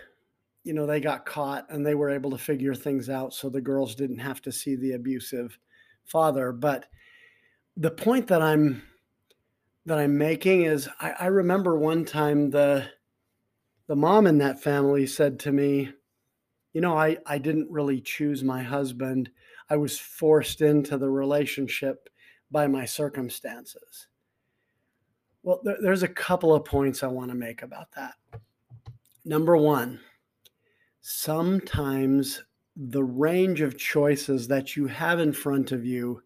you 0.63 0.73
know, 0.73 0.85
they 0.85 0.99
got 0.99 1.25
caught 1.25 1.69
and 1.69 1.85
they 1.85 1.95
were 1.95 2.09
able 2.09 2.31
to 2.31 2.37
figure 2.37 2.75
things 2.75 3.09
out 3.09 3.33
so 3.33 3.49
the 3.49 3.61
girls 3.61 3.95
didn't 3.95 4.19
have 4.19 4.41
to 4.43 4.51
see 4.51 4.75
the 4.75 4.93
abusive 4.93 5.57
father. 6.05 6.51
But 6.51 6.85
the 7.75 7.91
point 7.91 8.27
that 8.27 8.41
I'm 8.41 8.83
that 9.85 9.97
I'm 9.97 10.17
making 10.17 10.63
is 10.63 10.89
I, 10.99 11.11
I 11.11 11.25
remember 11.27 11.77
one 11.77 12.03
time 12.03 12.49
the 12.49 12.89
the 13.87 13.95
mom 13.95 14.27
in 14.27 14.39
that 14.39 14.61
family 14.61 15.07
said 15.07 15.39
to 15.39 15.51
me, 15.51 15.93
you 16.73 16.81
know, 16.81 16.97
I, 16.97 17.17
I 17.25 17.37
didn't 17.37 17.71
really 17.71 18.01
choose 18.01 18.43
my 18.43 18.61
husband. 18.61 19.29
I 19.69 19.77
was 19.77 19.97
forced 19.97 20.61
into 20.61 20.97
the 20.97 21.09
relationship 21.09 22.09
by 22.51 22.67
my 22.67 22.85
circumstances. 22.85 24.07
Well, 25.47 25.61
there, 25.63 25.77
there's 25.79 26.03
a 26.03 26.09
couple 26.09 26.53
of 26.53 26.65
points 26.65 27.03
I 27.03 27.07
want 27.07 27.31
to 27.31 27.37
make 27.37 27.61
about 27.61 27.89
that. 27.93 28.15
Number 29.23 29.55
one, 29.55 30.01
sometimes 30.99 32.43
the 32.75 33.05
range 33.05 33.61
of 33.61 33.77
choices 33.77 34.49
that 34.49 34.75
you 34.75 34.87
have 34.87 35.21
in 35.21 35.31
front 35.31 35.71
of 35.71 35.85
you 35.85 36.21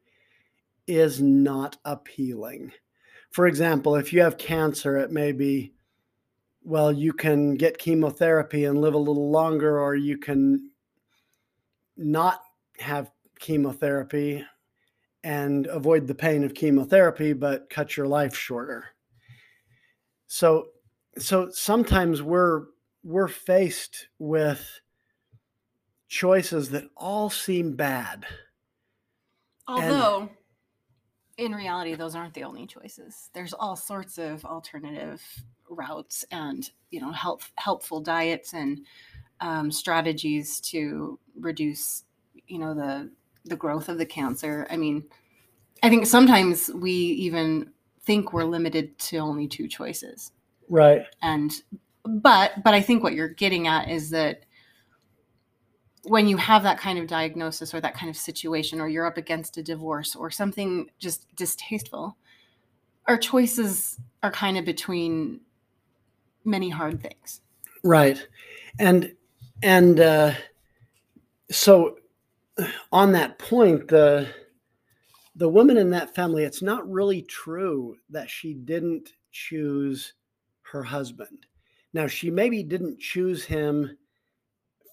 is 0.88 1.22
not 1.22 1.78
appealing. 1.86 2.72
For 3.30 3.46
example, 3.46 3.96
if 3.96 4.12
you 4.12 4.22
have 4.22 4.40
cancer, 4.40 4.98
it 4.98 5.12
may 5.12 5.34
be, 5.34 5.76
well, 6.64 6.92
you 6.92 7.14
can 7.14 7.54
get 7.54 7.78
chemotherapy 7.78 8.66
and 8.66 8.82
live 8.82 8.96
a 8.96 8.98
little 8.98 9.30
longer, 9.30 9.80
or 9.80 9.94
you 9.94 10.18
can 10.18 10.72
not 11.96 12.42
have 12.80 13.12
chemotherapy 13.40 14.44
and 15.24 15.68
avoid 15.68 16.08
the 16.08 16.16
pain 16.16 16.44
of 16.44 16.56
chemotherapy, 16.56 17.34
but 17.34 17.70
cut 17.70 17.96
your 17.96 18.08
life 18.08 18.36
shorter. 18.36 18.86
So, 20.34 20.68
so 21.18 21.50
sometimes 21.52 22.22
we're 22.22 22.68
we're 23.04 23.28
faced 23.28 24.08
with 24.18 24.80
choices 26.08 26.70
that 26.70 26.86
all 26.96 27.30
seem 27.30 27.76
bad. 27.76 28.26
Although, 29.68 30.30
and, 31.38 31.48
in 31.48 31.52
reality, 31.54 31.96
those 31.96 32.16
aren't 32.16 32.34
the 32.34 32.46
only 32.46 32.66
choices. 32.66 33.30
There's 33.34 33.52
all 33.52 33.76
sorts 33.76 34.18
of 34.18 34.46
alternative 34.46 35.22
routes 35.70 36.24
and 36.32 36.72
you 36.92 37.02
know 37.02 37.12
help, 37.12 37.42
helpful 37.56 38.00
diets 38.00 38.54
and 38.54 38.86
um, 39.42 39.70
strategies 39.70 40.62
to 40.62 41.20
reduce 41.42 42.06
you 42.48 42.58
know 42.58 42.74
the 42.74 43.12
the 43.44 43.58
growth 43.58 43.90
of 43.90 43.98
the 43.98 44.06
cancer. 44.06 44.66
I 44.72 44.78
mean, 44.78 45.04
I 45.84 45.90
think 45.90 46.06
sometimes 46.06 46.70
we 46.74 46.94
even 46.94 47.74
think 48.04 48.34
we're 48.34 48.46
limited 48.46 48.98
to 49.00 49.18
only 49.18 49.48
two 49.48 49.68
choices. 49.68 50.32
Right. 50.70 51.06
And 51.22 51.52
but 52.04 52.64
but 52.64 52.74
I 52.74 52.82
think 52.82 53.04
what 53.04 53.14
you're 53.14 53.30
getting 53.30 53.68
at 53.68 53.90
is 53.90 54.10
that 54.12 54.46
when 56.04 56.28
you 56.28 56.38
have 56.38 56.64
that 56.64 56.80
kind 56.80 56.98
of 56.98 57.08
diagnosis 57.08 57.74
or 57.74 57.82
that 57.82 57.94
kind 57.94 58.10
of 58.10 58.18
situation 58.18 58.82
or 58.82 58.90
you're 58.90 59.06
up 59.06 59.18
against 59.18 59.58
a 59.58 59.64
divorce 59.64 60.16
or 60.16 60.32
something 60.32 60.90
just 61.00 61.28
distasteful 61.36 62.18
our 63.08 63.18
choices 63.18 64.00
are 64.24 64.32
kind 64.32 64.58
of 64.58 64.66
between 64.66 65.40
many 66.44 66.70
hard 66.70 67.02
things 67.02 67.42
right 67.84 68.28
and 68.80 69.14
and 69.62 70.00
uh 70.00 70.34
so 71.52 71.98
on 72.92 73.12
that 73.12 73.38
point 73.38 73.88
the 73.88 74.28
the 75.42 75.50
woman 75.50 75.78
in 75.78 75.90
that 75.90 76.14
family 76.14 76.44
it's 76.44 76.62
not 76.62 76.90
really 76.90 77.22
true 77.24 77.96
that 78.10 78.30
she 78.30 78.54
didn't 78.54 79.14
choose 79.32 80.14
her 80.62 80.84
husband 80.84 81.46
now 81.94 82.08
she 82.08 82.30
maybe 82.30 82.64
didn't 82.64 83.00
choose 83.00 83.44
him 83.44 83.98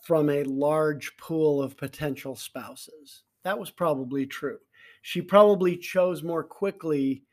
from 0.09 0.31
a 0.31 0.43
large 0.45 1.15
pool 1.19 1.61
of 1.61 1.77
potential 1.77 2.35
spouses. 2.35 3.25
That 3.45 3.59
was 3.59 3.71
probably 3.71 4.25
true. 4.25 4.57
She 5.03 5.21
probably 5.21 5.77
chose 5.77 6.23
more 6.23 6.43
quickly 6.43 7.25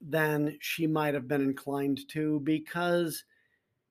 than 0.00 0.56
she 0.62 0.86
might 0.86 1.12
have 1.12 1.28
been 1.28 1.42
inclined 1.42 2.08
to 2.08 2.40
because 2.40 3.24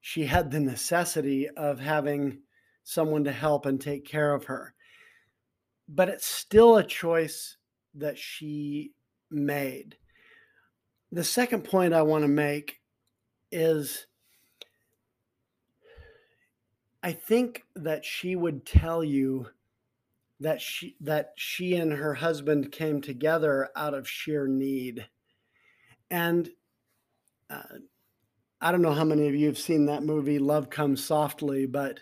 she 0.01 0.25
had 0.25 0.49
the 0.49 0.59
necessity 0.59 1.47
of 1.49 1.79
having 1.79 2.39
someone 2.83 3.23
to 3.25 3.31
help 3.31 3.67
and 3.67 3.79
take 3.79 4.05
care 4.05 4.33
of 4.33 4.45
her. 4.45 4.73
But 5.87 6.09
it's 6.09 6.25
still 6.25 6.77
a 6.77 6.83
choice 6.83 7.57
that 7.95 8.17
she 8.17 8.93
made. 9.29 9.97
The 11.11 11.23
second 11.23 11.63
point 11.63 11.93
I 11.93 12.01
want 12.03 12.23
to 12.23 12.27
make 12.27 12.81
is 13.51 14.05
I 17.01 17.13
think 17.13 17.63
that 17.75 18.05
she 18.05 18.35
would 18.35 18.65
tell 18.65 19.03
you 19.03 19.47
that 20.39 20.61
she 20.61 20.95
that 21.01 21.33
she 21.35 21.75
and 21.75 21.91
her 21.91 22.13
husband 22.13 22.71
came 22.71 23.01
together 23.01 23.69
out 23.75 23.93
of 23.93 24.07
sheer 24.07 24.47
need. 24.47 25.07
And 26.11 26.49
uh, 27.49 27.61
I 28.61 28.71
don't 28.71 28.81
know 28.81 28.93
how 28.93 29.03
many 29.03 29.27
of 29.27 29.35
you 29.35 29.47
have 29.47 29.57
seen 29.57 29.85
that 29.85 30.03
movie 30.03 30.39
Love 30.39 30.69
Comes 30.69 31.03
Softly, 31.03 31.65
but 31.65 31.99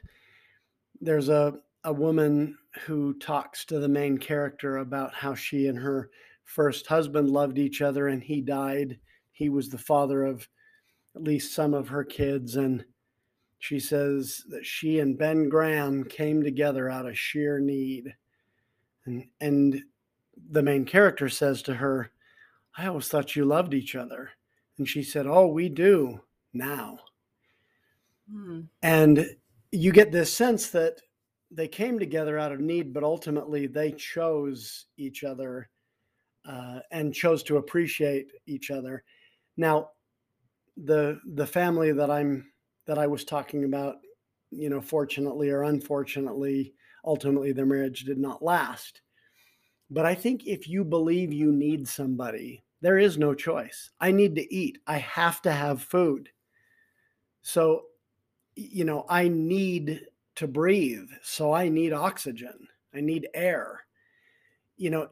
there's 0.99 1.29
a 1.29 1.59
a 1.87 1.93
woman 1.93 2.57
who 2.81 3.13
talks 3.13 3.63
to 3.63 3.79
the 3.79 3.87
main 3.87 4.17
character 4.17 4.77
about 4.77 5.13
how 5.13 5.33
she 5.33 5.67
and 5.67 5.79
her 5.79 6.09
first 6.43 6.85
husband 6.85 7.29
loved 7.29 7.57
each 7.57 7.81
other 7.81 8.09
and 8.09 8.21
he 8.21 8.41
died. 8.41 8.99
He 9.31 9.47
was 9.47 9.69
the 9.69 9.77
father 9.77 10.25
of 10.25 10.49
at 11.15 11.23
least 11.23 11.55
some 11.55 11.73
of 11.73 11.87
her 11.87 12.03
kids 12.03 12.57
and 12.57 12.83
she 13.59 13.79
says 13.79 14.43
that 14.49 14.65
she 14.65 14.99
and 14.99 15.17
Ben 15.17 15.47
Graham 15.47 16.03
came 16.03 16.43
together 16.43 16.89
out 16.89 17.05
of 17.05 17.17
sheer 17.17 17.57
need. 17.57 18.13
And, 19.05 19.25
and 19.39 19.81
the 20.51 20.61
main 20.61 20.83
character 20.83 21.29
says 21.29 21.61
to 21.63 21.75
her, 21.75 22.11
I 22.77 22.87
always 22.87 23.07
thought 23.07 23.37
you 23.37 23.45
loved 23.45 23.73
each 23.73 23.95
other. 23.95 24.31
And 24.77 24.89
she 24.89 25.03
said, 25.03 25.25
Oh, 25.25 25.47
we 25.47 25.69
do 25.69 26.19
now. 26.53 26.99
Hmm. 28.29 28.63
And 28.83 29.37
you 29.71 29.93
get 29.93 30.11
this 30.11 30.33
sense 30.33 30.69
that 30.71 30.99
they 31.51 31.67
came 31.67 31.97
together 31.99 32.37
out 32.37 32.51
of 32.51 32.59
need, 32.59 32.93
but 32.93 33.03
ultimately 33.03 33.67
they 33.67 33.91
chose 33.91 34.85
each 34.97 35.23
other 35.23 35.69
uh, 36.47 36.79
and 36.91 37.13
chose 37.13 37.43
to 37.43 37.57
appreciate 37.57 38.31
each 38.45 38.71
other. 38.71 39.03
Now, 39.55 39.89
the 40.75 41.19
the 41.33 41.47
family 41.47 41.91
that 41.91 42.11
I'm 42.11 42.51
that 42.85 42.97
I 42.97 43.07
was 43.07 43.25
talking 43.25 43.63
about, 43.63 43.95
you 44.51 44.69
know, 44.69 44.81
fortunately 44.81 45.49
or 45.49 45.63
unfortunately, 45.63 46.73
ultimately 47.03 47.51
their 47.51 47.65
marriage 47.65 48.03
did 48.03 48.17
not 48.17 48.43
last. 48.43 49.01
But 49.89 50.05
I 50.05 50.15
think 50.15 50.45
if 50.45 50.67
you 50.67 50.83
believe 50.83 51.31
you 51.31 51.51
need 51.51 51.87
somebody, 51.87 52.63
there 52.81 52.97
is 52.97 53.17
no 53.17 53.33
choice. 53.33 53.89
I 53.99 54.11
need 54.11 54.35
to 54.35 54.53
eat. 54.53 54.77
I 54.85 54.97
have 54.97 55.41
to 55.43 55.51
have 55.51 55.81
food. 55.81 56.29
So, 57.41 57.83
you 58.55 58.83
know, 58.83 59.05
I 59.09 59.29
need 59.29 60.01
to 60.37 60.47
breathe. 60.47 61.09
So 61.21 61.51
I 61.51 61.67
need 61.69 61.93
oxygen. 61.93 62.67
I 62.93 63.01
need 63.01 63.27
air. 63.33 63.85
You 64.77 64.91
know, 64.91 65.09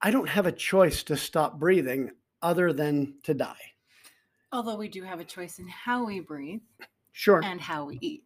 I 0.00 0.10
don't 0.10 0.28
have 0.28 0.46
a 0.46 0.52
choice 0.52 1.02
to 1.04 1.16
stop 1.16 1.58
breathing 1.58 2.10
other 2.40 2.72
than 2.72 3.14
to 3.24 3.34
die. 3.34 3.56
Although 4.52 4.76
we 4.76 4.88
do 4.88 5.02
have 5.02 5.20
a 5.20 5.24
choice 5.24 5.58
in 5.58 5.68
how 5.68 6.04
we 6.04 6.20
breathe. 6.20 6.60
Sure. 7.12 7.42
And 7.44 7.60
how 7.60 7.84
we 7.84 7.98
eat. 8.00 8.24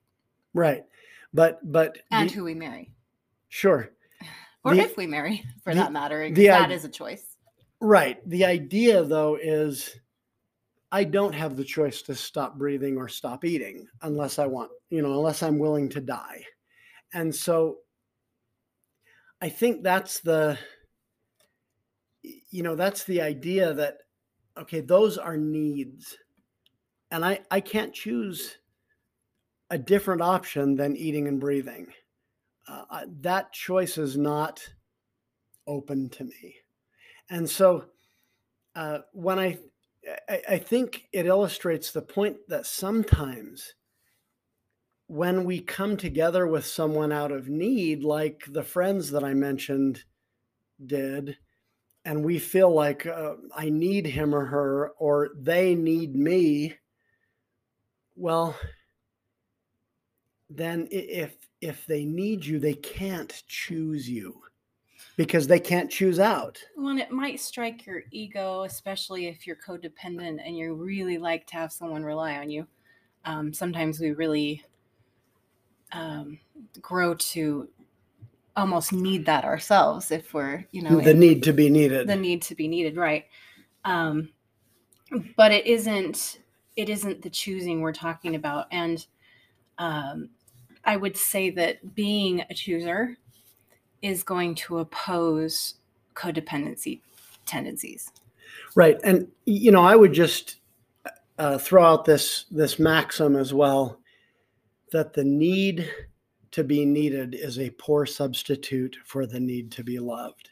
Right. 0.55 0.85
But 1.33 1.61
but 1.71 1.99
and 2.11 2.31
the, 2.31 2.35
who 2.35 2.45
we 2.45 2.55
marry. 2.55 2.93
Sure. 3.49 3.91
Or 4.65 4.75
the, 4.75 4.81
if 4.81 4.97
we 4.97 5.07
marry, 5.07 5.45
for 5.63 5.75
the, 5.75 5.81
that 5.81 5.93
matter. 5.93 6.31
The, 6.31 6.47
that 6.49 6.71
is 6.71 6.85
a 6.85 6.89
choice. 6.89 7.25
Right. 7.81 8.19
The 8.29 8.45
idea 8.45 9.05
though 9.05 9.37
is 9.37 9.97
I 10.97 11.05
don't 11.05 11.35
have 11.35 11.57
the 11.57 11.65
choice 11.65 12.01
to 12.03 12.15
stop 12.15 12.57
breathing 12.57 12.97
or 12.97 13.07
stop 13.07 13.45
eating 13.45 13.87
unless 14.01 14.39
I 14.39 14.47
want, 14.47 14.71
you 14.89 15.03
know, 15.03 15.13
unless 15.13 15.43
I'm 15.43 15.59
willing 15.59 15.91
to 15.91 16.01
die. 16.01 16.43
And 17.13 17.35
so 17.35 17.81
I 19.43 19.51
think 19.51 19.83
that's 19.83 20.21
the 20.21 20.59
you 22.51 22.63
know, 22.63 22.77
that's 22.77 23.05
the 23.05 23.21
idea 23.21 23.75
that 23.75 23.99
okay, 24.57 24.81
those 24.81 25.19
are 25.19 25.37
needs. 25.37 26.17
And 27.11 27.27
I 27.27 27.41
I 27.51 27.61
can't 27.61 27.93
choose 27.93 28.57
a 29.69 29.77
different 29.77 30.23
option 30.23 30.77
than 30.77 30.97
eating 30.97 31.29
and 31.29 31.39
breathing. 31.39 31.89
Uh, 32.67 33.03
that 33.21 33.53
choice 33.53 33.99
is 33.99 34.17
not 34.17 34.67
open 35.67 36.09
to 36.09 36.25
me. 36.25 36.55
And 37.29 37.51
so 37.51 37.85
uh, 38.75 39.01
when 39.13 39.39
I, 39.39 39.59
I, 40.29 40.43
I 40.51 40.59
think 40.59 41.09
it 41.13 41.27
illustrates 41.27 41.91
the 41.91 42.03
point 42.03 42.37
that 42.49 42.67
sometimes 42.67 43.75
when 45.09 45.45
we 45.45 45.61
come 45.61 45.97
together 45.97 46.47
with 46.47 46.67
someone 46.67 47.13
out 47.13 47.33
of 47.33 47.49
need, 47.49 48.03
like 48.03 48.45
the 48.49 48.63
friends 48.63 49.11
that 49.11 49.25
I 49.25 49.35
mentioned 49.35 50.05
did, 50.85 51.37
and 52.05 52.25
we 52.25 52.39
feel 52.39 52.73
like 52.73 53.07
uh, 53.07 53.35
I 53.55 53.69
need 53.69 54.07
him 54.07 54.35
or 54.35 54.45
her, 54.47 54.91
or 54.99 55.31
they 55.37 55.75
need 55.75 56.15
me, 56.15 56.75
well, 58.15 58.57
then 60.49 60.89
if 60.91 61.37
if 61.61 61.87
they 61.87 62.05
need 62.05 62.45
you, 62.45 62.59
they 62.59 62.75
can't 62.75 63.43
choose 63.49 64.09
you 64.09 64.41
because 65.17 65.47
they 65.47 65.59
can't 65.59 65.91
choose 65.91 66.21
out. 66.21 66.59
Well, 66.77 66.89
and 66.89 67.01
it 67.01 67.11
might 67.11 67.41
strike 67.41 67.87
your 67.87 68.03
ego, 68.11 68.63
especially 68.63 69.27
if 69.27 69.47
you're 69.47 69.57
codependent 69.57 70.41
and 70.45 70.57
you 70.57 70.75
really 70.75 71.19
like 71.19 71.47
to 71.49 71.55
have 71.55 71.73
someone 71.73 72.05
rely 72.05 72.37
on 72.37 72.51
you. 72.51 72.67
Um, 73.25 73.53
sometimes 73.53 73.99
we 73.99 74.13
really 74.13 74.63
um, 75.93 76.39
grow 76.81 77.15
to 77.15 77.69
almost 78.57 78.93
need 78.93 79.27
that 79.27 79.45
ourselves 79.45 80.11
if 80.11 80.33
we're, 80.33 80.65
you 80.71 80.83
know, 80.83 81.01
the 81.01 81.15
need 81.15 81.43
to 81.43 81.53
be 81.53 81.69
needed. 81.69 82.07
the 82.07 82.17
need 82.17 82.43
to 82.43 82.55
be 82.55 82.69
needed, 82.69 82.97
right? 82.97 83.25
Um, 83.85 84.31
but 85.37 85.53
it 85.53 85.67
isn't. 85.67 86.41
It 86.77 86.91
isn't 86.91 87.23
the 87.23 87.31
choosing 87.31 87.81
we're 87.81 87.93
talking 87.93 88.35
about, 88.35 88.67
and 88.71 89.07
um, 89.79 90.29
I 90.85 90.97
would 90.97 91.17
say 91.17 91.49
that 91.51 91.95
being 91.95 92.43
a 92.51 92.55
chooser 92.55 93.17
is 94.07 94.23
going 94.23 94.55
to 94.55 94.79
oppose 94.79 95.75
codependency 96.15 97.01
tendencies. 97.45 98.13
Right, 98.77 98.99
and 99.03 99.29
you 99.45 99.73
know, 99.73 99.83
I 99.83 99.97
would 99.97 100.13
just 100.13 100.57
uh, 101.39 101.59
throw 101.59 101.85
out 101.85 102.05
this 102.05 102.47
this 102.51 102.79
maxim 102.79 103.37
as 103.37 103.53
well 103.53 104.01
that 104.93 105.15
the 105.15 105.25
need 105.25 105.91
to 106.53 106.63
be 106.63 106.87
needed 106.87 107.35
is 107.35 107.59
a 107.59 107.71
poor 107.71 108.07
substitute 108.07 108.97
for 109.05 109.27
the 109.27 109.41
need 109.41 109.73
to 109.73 109.85
be 109.85 109.99
loved, 109.99 110.51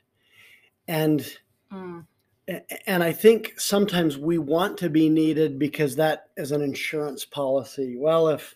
and 0.89 1.39
Mm. 1.73 2.07
and 2.87 3.03
I 3.03 3.13
think 3.13 3.55
sometimes 3.59 4.17
we 4.17 4.39
want 4.39 4.79
to 4.79 4.91
be 4.91 5.09
needed 5.09 5.59
because 5.59 5.97
that 5.97 6.29
is 6.37 6.53
an 6.53 6.63
insurance 6.63 7.25
policy. 7.25 7.97
Well, 7.99 8.29
if 8.29 8.55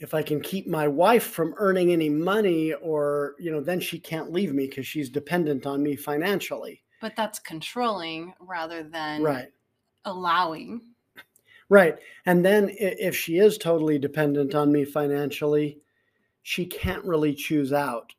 if 0.00 0.14
I 0.14 0.22
can 0.22 0.40
keep 0.40 0.66
my 0.66 0.88
wife 0.88 1.24
from 1.24 1.54
earning 1.58 1.92
any 1.92 2.08
money, 2.08 2.72
or 2.72 3.34
you 3.38 3.52
know, 3.52 3.60
then 3.60 3.80
she 3.80 3.98
can't 3.98 4.32
leave 4.32 4.52
me 4.54 4.66
because 4.66 4.86
she's 4.86 5.10
dependent 5.10 5.66
on 5.66 5.82
me 5.82 5.94
financially. 5.94 6.82
But 7.00 7.16
that's 7.16 7.38
controlling 7.38 8.34
rather 8.40 8.82
than 8.82 9.22
Right. 9.22 9.52
allowing. 10.04 10.80
Right. 11.68 11.96
And 12.26 12.44
then 12.44 12.70
if 12.72 13.14
she 13.14 13.38
is 13.38 13.56
totally 13.56 13.98
dependent 13.98 14.54
on 14.54 14.72
me 14.72 14.84
financially, 14.84 15.80
she 16.42 16.66
can't 16.66 17.04
really 17.04 17.34
choose 17.34 17.72
out. 17.72 18.14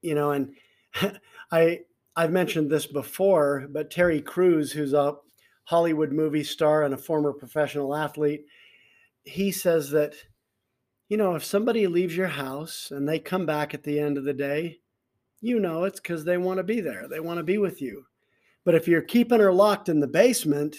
You 0.00 0.14
know, 0.14 0.30
and 0.32 0.54
I 1.52 1.82
I've 2.16 2.32
mentioned 2.32 2.70
this 2.70 2.86
before, 2.86 3.66
but 3.70 3.90
Terry 3.90 4.22
Crews, 4.22 4.72
who's 4.72 4.94
a 4.94 5.16
Hollywood 5.64 6.12
movie 6.12 6.44
star 6.44 6.84
and 6.84 6.94
a 6.94 6.98
former 6.98 7.32
professional 7.34 7.94
athlete, 7.94 8.46
he 9.24 9.52
says 9.52 9.90
that 9.90 10.14
you 11.08 11.16
know, 11.16 11.34
if 11.34 11.44
somebody 11.44 11.86
leaves 11.86 12.16
your 12.16 12.28
house 12.28 12.90
and 12.90 13.08
they 13.08 13.18
come 13.18 13.46
back 13.46 13.74
at 13.74 13.84
the 13.84 14.00
end 14.00 14.18
of 14.18 14.24
the 14.24 14.34
day, 14.34 14.80
you 15.40 15.60
know 15.60 15.84
it's 15.84 16.00
because 16.00 16.24
they 16.24 16.38
want 16.38 16.58
to 16.58 16.64
be 16.64 16.80
there. 16.80 17.06
They 17.08 17.20
want 17.20 17.38
to 17.38 17.44
be 17.44 17.58
with 17.58 17.80
you. 17.80 18.06
But 18.64 18.74
if 18.74 18.88
you're 18.88 19.02
keeping 19.02 19.38
her 19.38 19.52
locked 19.52 19.88
in 19.88 20.00
the 20.00 20.08
basement, 20.08 20.76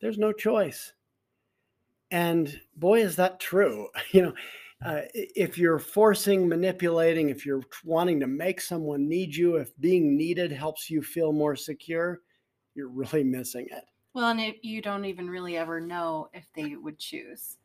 there's 0.00 0.18
no 0.18 0.32
choice. 0.32 0.92
And 2.10 2.60
boy, 2.76 3.00
is 3.00 3.16
that 3.16 3.40
true. 3.40 3.88
You 4.12 4.22
know, 4.22 4.34
uh, 4.84 5.02
if 5.14 5.58
you're 5.58 5.78
forcing, 5.78 6.48
manipulating, 6.48 7.28
if 7.28 7.44
you're 7.44 7.62
wanting 7.84 8.20
to 8.20 8.26
make 8.26 8.60
someone 8.60 9.08
need 9.08 9.34
you, 9.34 9.56
if 9.56 9.78
being 9.78 10.16
needed 10.16 10.52
helps 10.52 10.88
you 10.88 11.02
feel 11.02 11.32
more 11.32 11.54
secure, 11.54 12.20
you're 12.74 12.88
really 12.88 13.22
missing 13.22 13.66
it. 13.70 13.84
Well, 14.14 14.28
and 14.30 14.40
it, 14.40 14.64
you 14.64 14.80
don't 14.80 15.04
even 15.04 15.28
really 15.28 15.56
ever 15.56 15.80
know 15.80 16.30
if 16.32 16.46
they 16.54 16.76
would 16.76 16.98
choose 16.98 17.58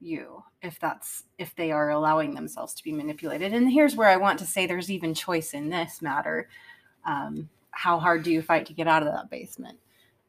you, 0.00 0.42
if 0.62 0.78
that's 0.78 1.24
if 1.38 1.54
they 1.56 1.72
are 1.72 1.90
allowing 1.90 2.34
themselves 2.34 2.74
to 2.74 2.84
be 2.84 2.92
manipulated. 2.92 3.52
And 3.52 3.70
here's 3.70 3.96
where 3.96 4.08
I 4.08 4.16
want 4.16 4.38
to 4.40 4.46
say 4.46 4.66
there's 4.66 4.90
even 4.90 5.14
choice 5.14 5.54
in 5.54 5.68
this 5.68 6.00
matter. 6.02 6.48
Um, 7.04 7.48
how 7.70 7.98
hard 7.98 8.22
do 8.22 8.32
you 8.32 8.42
fight 8.42 8.66
to 8.66 8.72
get 8.72 8.88
out 8.88 9.02
of 9.02 9.12
that 9.12 9.30
basement? 9.30 9.78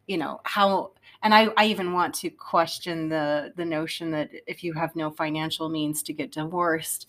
You 0.07 0.17
know 0.17 0.41
how, 0.43 0.91
and 1.21 1.35
I, 1.35 1.49
I 1.55 1.65
even 1.65 1.93
want 1.93 2.15
to 2.15 2.29
question 2.31 3.09
the 3.09 3.53
the 3.55 3.65
notion 3.65 4.11
that 4.11 4.31
if 4.47 4.63
you 4.63 4.73
have 4.73 4.95
no 4.95 5.11
financial 5.11 5.69
means 5.69 6.01
to 6.03 6.13
get 6.13 6.31
divorced, 6.31 7.07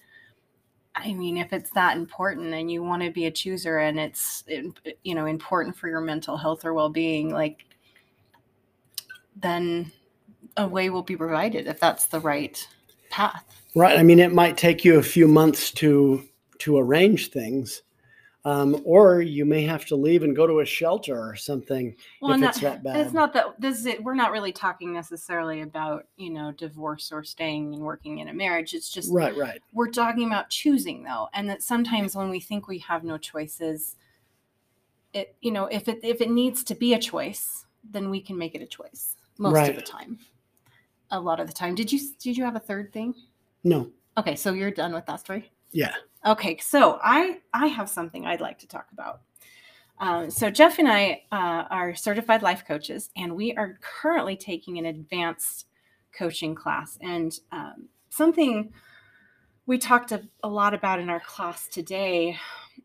I 0.95 1.15
mean, 1.15 1.39
if 1.39 1.53
it's 1.53 1.71
that 1.71 1.97
important 1.97 2.53
and 2.53 2.71
you 2.71 2.83
want 2.83 3.03
to 3.03 3.11
be 3.11 3.27
a 3.27 3.31
chooser 3.31 3.79
and 3.79 3.99
it's 3.99 4.45
you 5.03 5.15
know 5.15 5.27
important 5.27 5.77
for 5.77 5.89
your 5.89 6.03
mental 6.03 6.37
health 6.37 6.65
or 6.65 6.75
well 6.75 6.91
being, 6.91 7.31
like 7.31 7.65
then 9.37 9.91
a 10.57 10.67
way 10.67 10.91
will 10.91 11.03
be 11.03 11.17
provided 11.17 11.67
if 11.67 11.81
that's 11.81 12.07
the 12.07 12.21
right 12.21 12.67
path. 13.11 13.45
Right. 13.75 13.99
I 13.99 14.03
mean, 14.03 14.19
it 14.19 14.33
might 14.33 14.57
take 14.57 14.85
you 14.85 14.99
a 14.99 15.03
few 15.03 15.29
months 15.29 15.71
to 15.73 16.25
to 16.59 16.77
arrange 16.79 17.31
things, 17.31 17.83
um, 18.45 18.83
or 18.85 19.23
you 19.23 19.45
may 19.47 19.63
have 19.63 19.87
to 19.87 19.97
leave 19.97 20.23
and 20.23 20.37
go 20.37 20.47
to 20.47 20.61
a 20.61 20.65
shelter 20.67 21.19
or 21.19 21.37
something. 21.37 21.95
Well, 22.21 22.33
If 22.33 22.35
and 22.35 22.45
it's 22.45 22.61
that 22.61 22.83
bad. 22.83 22.97
It's 22.97 23.15
not 23.15 23.33
that 23.35 23.61
this 23.61 23.85
is 23.87 24.01
we're 24.01 24.15
not 24.15 24.33
really 24.33 24.53
talking 24.53 24.93
necessarily 24.93 25.61
about 25.63 26.07
you 26.17 26.31
know 26.31 26.53
divorce 26.53 27.13
or 27.13 27.23
staying 27.23 27.75
and 27.75 27.83
working 27.83 28.19
in 28.19 28.29
a 28.29 28.35
marriage. 28.35 28.75
It's 28.75 28.91
just 28.91 29.13
Right. 29.13 29.37
Right. 29.37 29.63
we're 29.73 29.91
talking 29.91 30.27
about 30.27 30.51
choosing 30.51 31.05
though, 31.05 31.29
and 31.33 31.49
that 31.49 31.63
sometimes 31.63 32.17
when 32.17 32.29
we 32.29 32.41
think 32.41 32.67
we 32.69 32.79
have 32.81 33.05
no 33.05 33.19
choices, 33.19 33.97
it 35.13 35.37
you 35.41 35.53
know 35.53 35.67
if 35.67 35.89
it 35.89 36.01
if 36.03 36.21
it 36.21 36.31
needs 36.31 36.65
to 36.65 36.75
be 36.75 36.95
a 36.95 36.99
choice, 36.99 37.67
then 37.89 38.11
we 38.11 38.21
can 38.21 38.37
make 38.37 38.55
it 38.55 38.63
a 38.63 38.67
choice 38.67 39.17
most 39.39 39.55
Right. 39.55 39.71
of 39.71 39.77
the 39.77 39.83
time. 39.83 40.19
A 41.11 41.21
lot 41.21 41.41
of 41.41 41.47
the 41.47 41.53
time. 41.53 41.75
Did 41.75 41.93
you 41.93 42.01
did 42.19 42.37
you 42.37 42.45
have 42.45 42.57
a 42.57 42.61
third 42.61 42.93
thing? 42.93 43.15
No. 43.65 43.91
Okay, 44.17 44.37
so 44.37 44.53
you're 44.53 44.71
done 44.71 44.93
with 44.93 45.07
that 45.07 45.21
story. 45.21 45.51
Yeah. 45.73 45.95
Okay, 46.27 46.59
so 46.59 46.99
I 47.03 47.41
I 47.53 47.67
have 47.69 47.89
something 47.89 48.27
I'd 48.27 48.41
like 48.41 48.59
to 48.61 48.69
talk 48.69 48.87
about. 48.93 49.23
Um, 49.99 50.31
so 50.31 50.51
Jeff 50.51 50.79
and 50.79 50.89
I 50.89 51.23
uh, 51.31 51.65
are 51.71 51.95
certified 51.95 52.43
life 52.43 52.65
coaches, 52.67 53.11
and 53.17 53.37
we 53.37 53.55
are 53.57 53.79
currently 53.83 54.37
taking 54.37 54.79
an 54.79 54.87
advanced 54.87 55.67
coaching 56.17 56.55
class. 56.55 56.99
And 57.03 57.33
um, 57.53 57.89
something 58.09 58.73
we 59.67 59.79
talked 59.79 60.11
a, 60.11 60.23
a 60.43 60.49
lot 60.49 60.75
about 60.75 61.01
in 61.01 61.11
our 61.11 61.21
class 61.21 61.69
today, 61.69 62.37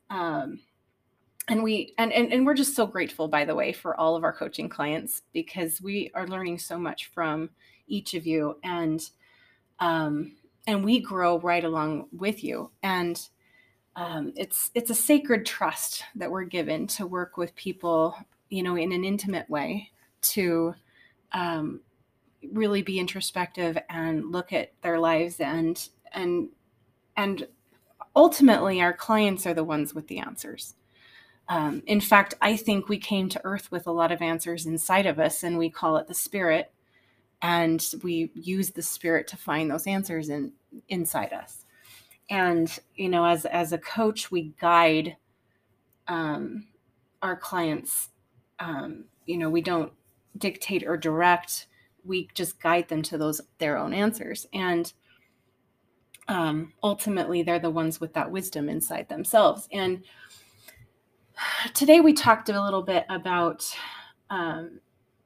um, 0.10 0.60
and 1.48 1.62
we 1.62 1.94
and, 1.98 2.12
and 2.12 2.34
and 2.34 2.46
we're 2.46 2.56
just 2.56 2.76
so 2.76 2.88
grateful, 2.88 3.28
by 3.28 3.46
the 3.46 3.56
way, 3.56 3.72
for 3.72 4.00
all 4.00 4.16
of 4.16 4.24
our 4.24 4.34
coaching 4.34 4.70
clients 4.70 5.22
because 5.34 5.82
we 5.82 6.12
are 6.16 6.28
learning 6.28 6.60
so 6.60 6.80
much 6.80 7.08
from 7.08 7.50
each 7.88 8.14
of 8.16 8.26
you, 8.26 8.58
and 8.64 9.10
um, 9.80 10.34
and 10.66 10.84
we 10.84 11.00
grow 11.00 11.40
right 11.40 11.64
along 11.64 12.08
with 12.12 12.44
you. 12.44 12.72
And 12.82 13.22
um, 13.96 14.34
it's 14.36 14.72
it's 14.74 14.90
a 14.90 14.96
sacred 14.96 15.46
trust 15.46 16.04
that 16.16 16.32
we're 16.32 16.44
given 16.44 16.88
to 16.88 17.06
work 17.06 17.38
with 17.38 17.56
people 17.56 18.16
you 18.50 18.64
know 18.64 18.76
in 18.76 18.92
an 18.92 19.04
intimate 19.04 19.50
way 19.50 19.92
to 20.22 20.74
um, 21.34 21.82
really 22.52 22.82
be 22.82 23.00
introspective 23.00 23.78
and 23.90 24.32
look 24.32 24.54
at 24.54 24.74
their 24.82 25.00
lives 25.00 25.40
and 25.40 25.90
and 26.14 26.50
and 27.18 27.48
ultimately 28.16 28.82
our 28.82 28.94
clients 28.94 29.46
are 29.46 29.54
the 29.54 29.64
ones 29.64 29.94
with 29.94 30.08
the 30.08 30.20
answers 30.20 30.76
um, 31.50 31.82
in 31.88 32.02
fact 32.02 32.34
i 32.42 32.56
think 32.56 32.90
we 32.90 32.98
came 32.98 33.30
to 33.30 33.42
earth 33.44 33.72
with 33.72 33.88
a 33.88 33.92
lot 33.92 34.12
of 34.12 34.22
answers 34.22 34.66
inside 34.66 35.06
of 35.06 35.20
us 35.20 35.44
and 35.44 35.58
we 35.58 35.70
call 35.70 35.98
it 35.98 36.08
the 36.08 36.14
spirit 36.14 36.72
and 37.42 37.94
we 38.04 38.32
use 38.34 38.72
the 38.72 38.82
spirit 38.82 39.28
to 39.28 39.38
find 39.38 39.70
those 39.70 39.88
answers 39.88 40.30
in 40.30 40.52
inside 40.90 41.32
us. 41.32 41.66
And 42.30 42.76
you 42.96 43.10
know 43.10 43.26
as 43.26 43.46
as 43.46 43.72
a 43.72 43.78
coach 43.78 44.32
we 44.32 44.54
guide 44.60 45.18
um, 46.08 46.68
our 47.22 47.36
clients 47.36 48.10
um, 48.60 49.06
you 49.26 49.38
know 49.38 49.50
we 49.50 49.62
don't 49.62 49.94
dictate 50.38 50.84
or 50.84 50.98
direct 50.98 51.68
we 52.04 52.30
just 52.34 52.60
guide 52.60 52.88
them 52.88 53.02
to 53.04 53.18
those 53.18 53.42
their 53.60 53.78
own 53.78 53.94
answers. 53.94 54.48
And 54.54 54.92
um, 56.28 56.74
ultimately 56.82 57.44
they're 57.44 57.60
the 57.60 57.70
ones 57.70 58.02
with 58.02 58.14
that 58.14 58.32
wisdom 58.32 58.70
inside 58.70 59.08
themselves. 59.08 59.68
And 59.72 60.04
today 61.74 62.02
we 62.02 62.14
talked 62.14 62.50
a 62.50 62.64
little 62.64 62.82
bit 62.82 63.06
about 63.10 63.66
um, 64.30 64.80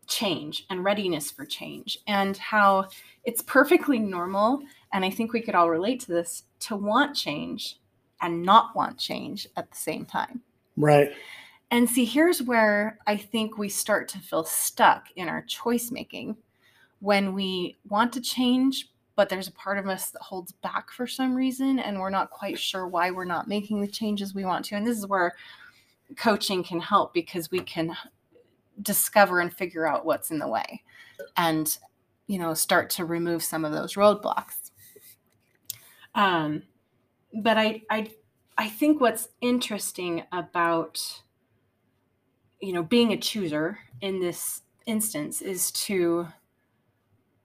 change 0.07 0.65
and 0.69 0.83
readiness 0.83 1.29
for 1.31 1.45
change 1.45 1.99
and 2.07 2.35
how 2.37 2.87
it's 3.25 3.41
perfectly 3.43 3.99
normal 3.99 4.59
and 4.91 5.05
i 5.05 5.09
think 5.09 5.33
we 5.33 5.41
could 5.41 5.53
all 5.55 5.69
relate 5.69 5.99
to 5.99 6.07
this 6.11 6.43
to 6.59 6.75
want 6.75 7.15
change 7.15 7.77
and 8.21 8.41
not 8.41 8.75
want 8.75 8.97
change 8.97 9.47
at 9.55 9.69
the 9.69 9.77
same 9.77 10.05
time 10.05 10.41
Right. 10.75 11.11
and 11.71 11.87
see 11.87 12.05
here's 12.05 12.41
where 12.41 12.97
i 13.05 13.15
think 13.15 13.57
we 13.57 13.69
start 13.69 14.07
to 14.09 14.19
feel 14.19 14.43
stuck 14.43 15.07
in 15.15 15.29
our 15.29 15.43
choice 15.43 15.91
making 15.91 16.35
when 17.01 17.33
we 17.33 17.77
want 17.87 18.11
to 18.13 18.21
change 18.21 18.89
but 19.15 19.27
there's 19.29 19.49
a 19.49 19.53
part 19.53 19.77
of 19.77 19.87
us 19.87 20.09
that 20.11 20.21
holds 20.21 20.53
back 20.53 20.89
for 20.89 21.05
some 21.05 21.35
reason 21.35 21.77
and 21.77 21.99
we're 21.99 22.09
not 22.09 22.31
quite 22.31 22.57
sure 22.57 22.87
why 22.87 23.11
we're 23.11 23.25
not 23.25 23.47
making 23.47 23.79
the 23.79 23.87
changes 23.87 24.33
we 24.33 24.43
want 24.45 24.65
to 24.65 24.75
and 24.75 24.87
this 24.87 24.97
is 24.97 25.05
where 25.05 25.35
coaching 26.17 26.63
can 26.63 26.79
help 26.79 27.13
because 27.13 27.51
we 27.51 27.59
can 27.59 27.95
discover 28.81 29.39
and 29.39 29.53
figure 29.53 29.87
out 29.87 30.05
what's 30.05 30.31
in 30.31 30.39
the 30.39 30.47
way 30.47 30.83
and 31.35 31.77
you 32.27 32.39
know 32.39 32.53
start 32.53 32.89
to 32.89 33.05
remove 33.05 33.43
some 33.43 33.65
of 33.65 33.71
those 33.71 33.95
roadblocks. 33.95 34.71
Um 36.15 36.63
but 37.33 37.57
i 37.57 37.81
i 37.89 38.09
i 38.57 38.67
think 38.67 38.99
what's 38.99 39.29
interesting 39.41 40.23
about 40.31 41.21
you 42.59 42.73
know 42.73 42.83
being 42.83 43.13
a 43.13 43.17
chooser 43.17 43.79
in 44.01 44.19
this 44.19 44.61
instance 44.85 45.41
is 45.41 45.71
to 45.71 46.27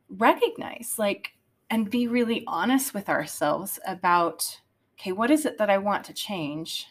recognize 0.09 0.95
like 0.99 1.33
and 1.71 1.91
be 1.91 2.07
really 2.09 2.45
honest 2.47 2.95
with 2.95 3.09
ourselves 3.09 3.79
about 3.87 4.61
okay 4.99 5.13
what 5.13 5.31
is 5.31 5.45
it 5.45 5.59
that 5.59 5.71
i 5.71 5.79
want 5.79 6.05
to 6.05 6.13
change 6.13 6.87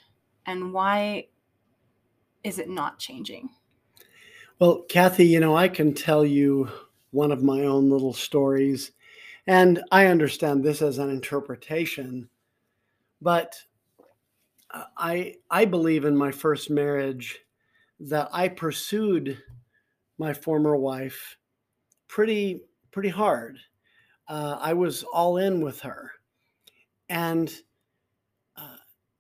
and 0.46 0.74
why 0.74 1.26
is 2.44 2.60
it 2.60 2.70
not 2.70 3.00
changing 3.00 3.50
well 4.60 4.84
kathy 4.90 5.26
you 5.26 5.40
know 5.40 5.56
i 5.56 5.68
can 5.68 5.94
tell 5.94 6.26
you 6.26 6.70
one 7.12 7.32
of 7.32 7.44
my 7.44 7.62
own 7.62 7.90
little 7.90 8.14
stories 8.14 8.92
and 9.48 9.82
i 9.92 10.08
understand 10.08 10.64
this 10.64 10.82
as 10.82 10.98
an 10.98 11.10
interpretation 11.10 12.28
but 13.22 13.56
i 14.98 15.34
i 15.50 15.66
believe 15.66 16.06
in 16.06 16.16
my 16.16 16.32
first 16.32 16.70
marriage 16.70 17.40
that 18.00 18.30
i 18.32 18.48
pursued 18.48 19.38
my 20.18 20.34
former 20.34 20.76
wife 20.76 21.38
pretty 22.08 22.62
pretty 22.92 23.10
hard. 23.10 23.58
Uh, 24.28 24.58
I 24.60 24.74
was 24.74 25.04
all 25.04 25.38
in 25.38 25.62
with 25.62 25.82
her, 25.82 26.12
and 27.10 27.54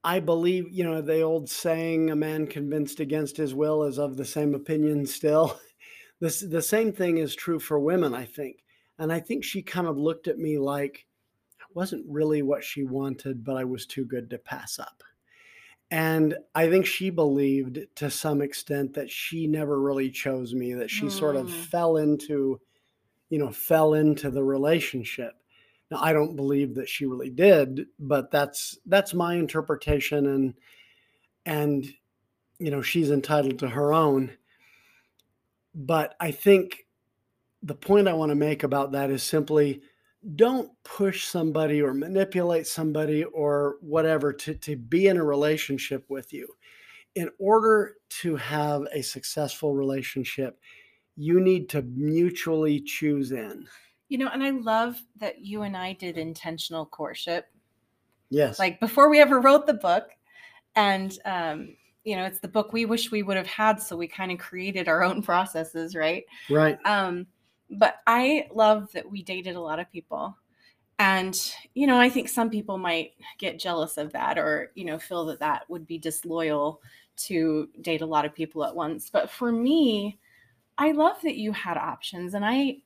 I 0.03 0.19
believe 0.19 0.69
you 0.71 0.83
know 0.83 1.01
the 1.01 1.21
old 1.21 1.49
saying, 1.49 2.09
"A 2.09 2.15
man 2.15 2.47
convinced 2.47 2.99
against 2.99 3.37
his 3.37 3.53
will 3.53 3.83
is 3.83 3.97
of 3.97 4.17
the 4.17 4.25
same 4.25 4.53
opinion 4.53 5.05
still." 5.05 5.59
this 6.19 6.41
the 6.41 6.61
same 6.61 6.91
thing 6.91 7.17
is 7.17 7.35
true 7.35 7.59
for 7.59 7.79
women, 7.79 8.13
I 8.13 8.25
think, 8.25 8.63
and 8.99 9.11
I 9.11 9.19
think 9.19 9.43
she 9.43 9.61
kind 9.61 9.87
of 9.87 9.97
looked 9.97 10.27
at 10.27 10.37
me 10.37 10.57
like 10.57 11.05
I 11.61 11.65
wasn't 11.73 12.05
really 12.07 12.41
what 12.41 12.63
she 12.63 12.83
wanted, 12.83 13.43
but 13.43 13.57
I 13.57 13.63
was 13.63 13.85
too 13.85 14.05
good 14.05 14.29
to 14.31 14.37
pass 14.37 14.79
up. 14.79 15.03
And 15.93 16.35
I 16.55 16.69
think 16.69 16.87
she 16.87 17.11
believed 17.11 17.79
to 17.97 18.09
some 18.09 18.41
extent 18.41 18.95
that 18.95 19.11
she 19.11 19.45
never 19.45 19.79
really 19.79 20.09
chose 20.09 20.55
me, 20.55 20.73
that 20.73 20.89
she 20.89 21.05
mm. 21.05 21.11
sort 21.11 21.35
of 21.35 21.45
mm. 21.45 21.51
fell 21.51 21.97
into, 21.97 22.59
you 23.29 23.37
know, 23.37 23.51
fell 23.51 23.93
into 23.93 24.31
the 24.31 24.43
relationship. 24.43 25.33
Now 25.91 25.99
I 26.01 26.13
don't 26.13 26.35
believe 26.35 26.75
that 26.75 26.89
she 26.89 27.05
really 27.05 27.29
did, 27.29 27.87
but 27.99 28.31
that's 28.31 28.77
that's 28.85 29.13
my 29.13 29.35
interpretation 29.35 30.25
and 30.27 30.53
and 31.45 31.93
you 32.59 32.71
know, 32.71 32.81
she's 32.81 33.11
entitled 33.11 33.59
to 33.59 33.67
her 33.67 33.93
own. 33.93 34.31
But 35.75 36.15
I 36.19 36.31
think 36.31 36.85
the 37.61 37.75
point 37.75 38.07
I 38.07 38.13
want 38.13 38.29
to 38.29 38.35
make 38.35 38.63
about 38.63 38.91
that 38.93 39.09
is 39.09 39.23
simply 39.23 39.81
don't 40.35 40.71
push 40.83 41.25
somebody 41.25 41.81
or 41.81 41.93
manipulate 41.93 42.67
somebody 42.67 43.25
or 43.25 43.75
whatever 43.81 44.31
to, 44.31 44.55
to 44.55 44.77
be 44.77 45.07
in 45.07 45.17
a 45.17 45.23
relationship 45.23 46.05
with 46.09 46.31
you. 46.31 46.47
In 47.15 47.29
order 47.37 47.95
to 48.21 48.35
have 48.37 48.83
a 48.93 49.01
successful 49.01 49.73
relationship, 49.73 50.57
you 51.15 51.41
need 51.41 51.69
to 51.69 51.81
mutually 51.81 52.79
choose 52.79 53.31
in. 53.31 53.67
You 54.09 54.17
know, 54.17 54.29
and 54.31 54.43
I 54.43 54.51
love 54.51 55.01
that 55.19 55.43
you 55.43 55.63
and 55.63 55.75
I 55.75 55.93
did 55.93 56.17
intentional 56.17 56.85
courtship. 56.85 57.47
Yes. 58.29 58.59
Like 58.59 58.79
before 58.79 59.09
we 59.09 59.19
ever 59.19 59.39
wrote 59.39 59.67
the 59.67 59.73
book. 59.73 60.09
And, 60.75 61.17
um, 61.25 61.75
you 62.03 62.15
know, 62.15 62.25
it's 62.25 62.39
the 62.39 62.47
book 62.47 62.73
we 62.73 62.85
wish 62.85 63.11
we 63.11 63.23
would 63.23 63.37
have 63.37 63.47
had. 63.47 63.81
So 63.81 63.95
we 63.95 64.07
kind 64.07 64.31
of 64.31 64.39
created 64.39 64.87
our 64.87 65.03
own 65.03 65.21
processes, 65.23 65.95
right? 65.95 66.25
Right. 66.49 66.77
Um, 66.85 67.27
but 67.69 67.97
I 68.07 68.47
love 68.53 68.91
that 68.93 69.09
we 69.09 69.23
dated 69.23 69.55
a 69.55 69.61
lot 69.61 69.79
of 69.79 69.91
people. 69.91 70.35
And, 70.99 71.39
you 71.73 71.87
know, 71.87 71.99
I 71.99 72.09
think 72.09 72.29
some 72.29 72.49
people 72.49 72.77
might 72.77 73.13
get 73.39 73.59
jealous 73.59 73.97
of 73.97 74.11
that 74.13 74.37
or, 74.37 74.71
you 74.75 74.85
know, 74.85 74.99
feel 74.99 75.25
that 75.25 75.39
that 75.39 75.69
would 75.69 75.87
be 75.87 75.97
disloyal 75.97 76.81
to 77.15 77.69
date 77.81 78.01
a 78.01 78.05
lot 78.05 78.25
of 78.25 78.33
people 78.33 78.63
at 78.63 78.75
once. 78.75 79.09
But 79.09 79.29
for 79.29 79.51
me, 79.51 80.19
I 80.77 80.91
love 80.91 81.17
that 81.23 81.35
you 81.35 81.51
had 81.51 81.77
options 81.77 82.33
and 82.33 82.45
I 82.45 82.77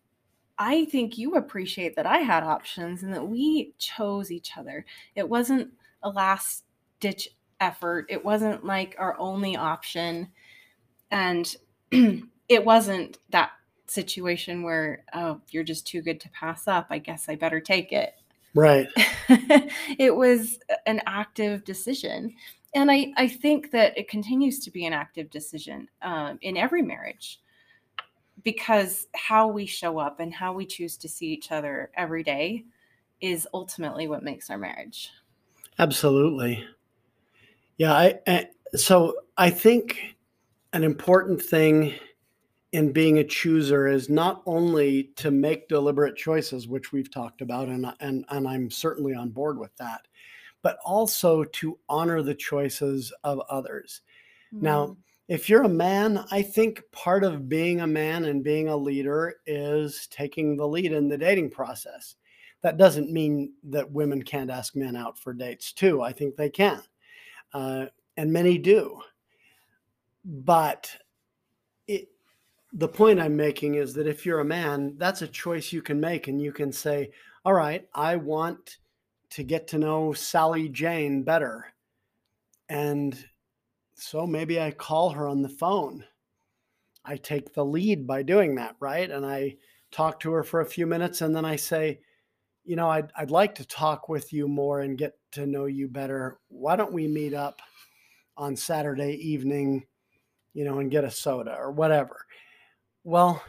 I 0.59 0.85
think 0.85 1.17
you 1.17 1.35
appreciate 1.35 1.95
that 1.95 2.05
I 2.05 2.19
had 2.19 2.43
options 2.43 3.03
and 3.03 3.13
that 3.13 3.27
we 3.27 3.73
chose 3.77 4.31
each 4.31 4.57
other. 4.57 4.85
It 5.15 5.29
wasn't 5.29 5.71
a 6.03 6.09
last 6.09 6.63
ditch 6.99 7.29
effort. 7.59 8.07
It 8.09 8.23
wasn't 8.23 8.65
like 8.65 8.95
our 8.97 9.17
only 9.19 9.55
option. 9.55 10.29
And 11.11 11.55
it 11.91 12.65
wasn't 12.65 13.19
that 13.29 13.51
situation 13.89 14.63
where 14.63 15.03
oh 15.13 15.39
you're 15.49 15.63
just 15.63 15.87
too 15.87 16.01
good 16.01 16.19
to 16.19 16.29
pass 16.29 16.67
up 16.67 16.87
i 16.89 16.97
guess 16.97 17.29
i 17.29 17.35
better 17.35 17.59
take 17.59 17.91
it 17.91 18.15
right 18.53 18.87
it 19.97 20.13
was 20.13 20.59
an 20.85 21.01
active 21.05 21.63
decision 21.63 22.33
and 22.75 22.91
i 22.91 23.11
i 23.15 23.27
think 23.27 23.71
that 23.71 23.97
it 23.97 24.09
continues 24.09 24.59
to 24.59 24.71
be 24.71 24.85
an 24.85 24.93
active 24.93 25.29
decision 25.29 25.87
um, 26.01 26.37
in 26.41 26.57
every 26.57 26.81
marriage 26.81 27.39
because 28.47 29.07
how 29.13 29.45
we 29.45 29.65
show 29.65 29.99
up 29.99 30.21
and 30.21 30.33
how 30.33 30.53
we 30.53 30.65
choose 30.65 30.95
to 30.95 31.10
see 31.10 31.25
each 31.25 31.51
other 31.51 31.91
every 31.97 32.23
day 32.23 32.63
is 33.19 33.45
ultimately 33.53 34.07
what 34.07 34.23
makes 34.23 34.49
our 34.49 34.57
marriage 34.57 35.10
absolutely 35.79 36.63
yeah 37.75 37.91
i, 37.91 38.17
I 38.25 38.47
so 38.73 39.15
i 39.38 39.49
think 39.49 40.15
an 40.71 40.86
important 40.86 41.41
thing 41.41 41.93
in 42.71 42.93
being 42.93 43.17
a 43.17 43.23
chooser 43.25 43.86
is 43.86 44.10
not 44.10 44.43
only 44.45 45.12
to 45.17 45.29
make 45.29 45.67
deliberate 45.67 46.15
choices, 46.15 46.67
which 46.67 46.91
we've 46.91 47.10
talked 47.10 47.41
about, 47.41 47.69
and, 47.69 47.93
and, 48.01 48.25
and 48.29 48.45
I'm 48.45 48.69
certainly 48.69 49.15
on 49.15 49.29
board 49.29 49.57
with 49.57 49.75
that, 49.77 50.01
but 50.62 50.77
also 50.86 51.45
to 51.45 51.79
honor 51.88 52.21
the 52.21 52.36
choices 52.36 53.13
of 53.23 53.39
others. 53.49 54.01
Mm. 54.53 54.62
Now, 54.62 54.97
if 55.27 55.49
you're 55.49 55.63
a 55.63 55.69
man, 55.69 56.23
I 56.31 56.41
think 56.41 56.81
part 56.91 57.23
of 57.23 57.49
being 57.49 57.81
a 57.81 57.87
man 57.87 58.25
and 58.25 58.43
being 58.43 58.69
a 58.69 58.77
leader 58.77 59.35
is 59.45 60.07
taking 60.09 60.55
the 60.55 60.67
lead 60.67 60.93
in 60.93 61.09
the 61.09 61.17
dating 61.17 61.49
process. 61.51 62.15
That 62.61 62.77
doesn't 62.77 63.11
mean 63.11 63.53
that 63.65 63.91
women 63.91 64.23
can't 64.23 64.49
ask 64.49 64.75
men 64.75 64.95
out 64.95 65.17
for 65.17 65.33
dates 65.33 65.73
too. 65.73 66.01
I 66.01 66.13
think 66.13 66.35
they 66.35 66.49
can, 66.49 66.81
uh, 67.53 67.87
and 68.15 68.31
many 68.31 68.57
do. 68.57 68.99
But 70.23 70.89
it, 71.87 72.07
the 72.73 72.87
point 72.87 73.19
I'm 73.19 73.35
making 73.35 73.75
is 73.75 73.93
that 73.93 74.07
if 74.07 74.25
you're 74.25 74.39
a 74.39 74.45
man, 74.45 74.95
that's 74.97 75.21
a 75.21 75.27
choice 75.27 75.71
you 75.71 75.81
can 75.81 75.99
make, 75.99 76.27
and 76.27 76.41
you 76.41 76.51
can 76.51 76.71
say, 76.71 77.11
All 77.45 77.53
right, 77.53 77.87
I 77.93 78.15
want 78.15 78.77
to 79.31 79.43
get 79.43 79.67
to 79.67 79.77
know 79.77 80.13
Sally 80.13 80.69
Jane 80.69 81.23
better. 81.23 81.65
And 82.69 83.17
so 83.97 84.27
maybe 84.27 84.62
I 84.62 84.71
call 84.71 85.10
her 85.10 85.27
on 85.27 85.41
the 85.41 85.49
phone. 85.49 86.03
I 87.03 87.17
take 87.17 87.53
the 87.53 87.65
lead 87.65 88.05
by 88.05 88.21
doing 88.21 88.55
that, 88.55 88.75
right? 88.79 89.10
And 89.10 89.25
I 89.25 89.55
talk 89.91 90.19
to 90.19 90.31
her 90.33 90.43
for 90.43 90.62
a 90.62 90.65
few 90.65 90.86
minutes, 90.86 91.21
and 91.21 91.36
then 91.36 91.45
I 91.45 91.55
say, 91.55 92.01
You 92.63 92.75
know, 92.75 92.89
I'd, 92.89 93.12
I'd 93.15 93.31
like 93.31 93.55
to 93.55 93.65
talk 93.65 94.07
with 94.07 94.31
you 94.31 94.47
more 94.47 94.81
and 94.81 94.97
get 94.97 95.17
to 95.31 95.47
know 95.47 95.65
you 95.65 95.88
better. 95.88 96.39
Why 96.49 96.75
don't 96.75 96.93
we 96.93 97.07
meet 97.07 97.33
up 97.33 97.62
on 98.36 98.55
Saturday 98.55 99.13
evening, 99.13 99.86
you 100.53 100.63
know, 100.63 100.79
and 100.79 100.91
get 100.91 101.03
a 101.03 101.12
soda 101.12 101.55
or 101.57 101.71
whatever? 101.71 102.25
Well, 103.03 103.41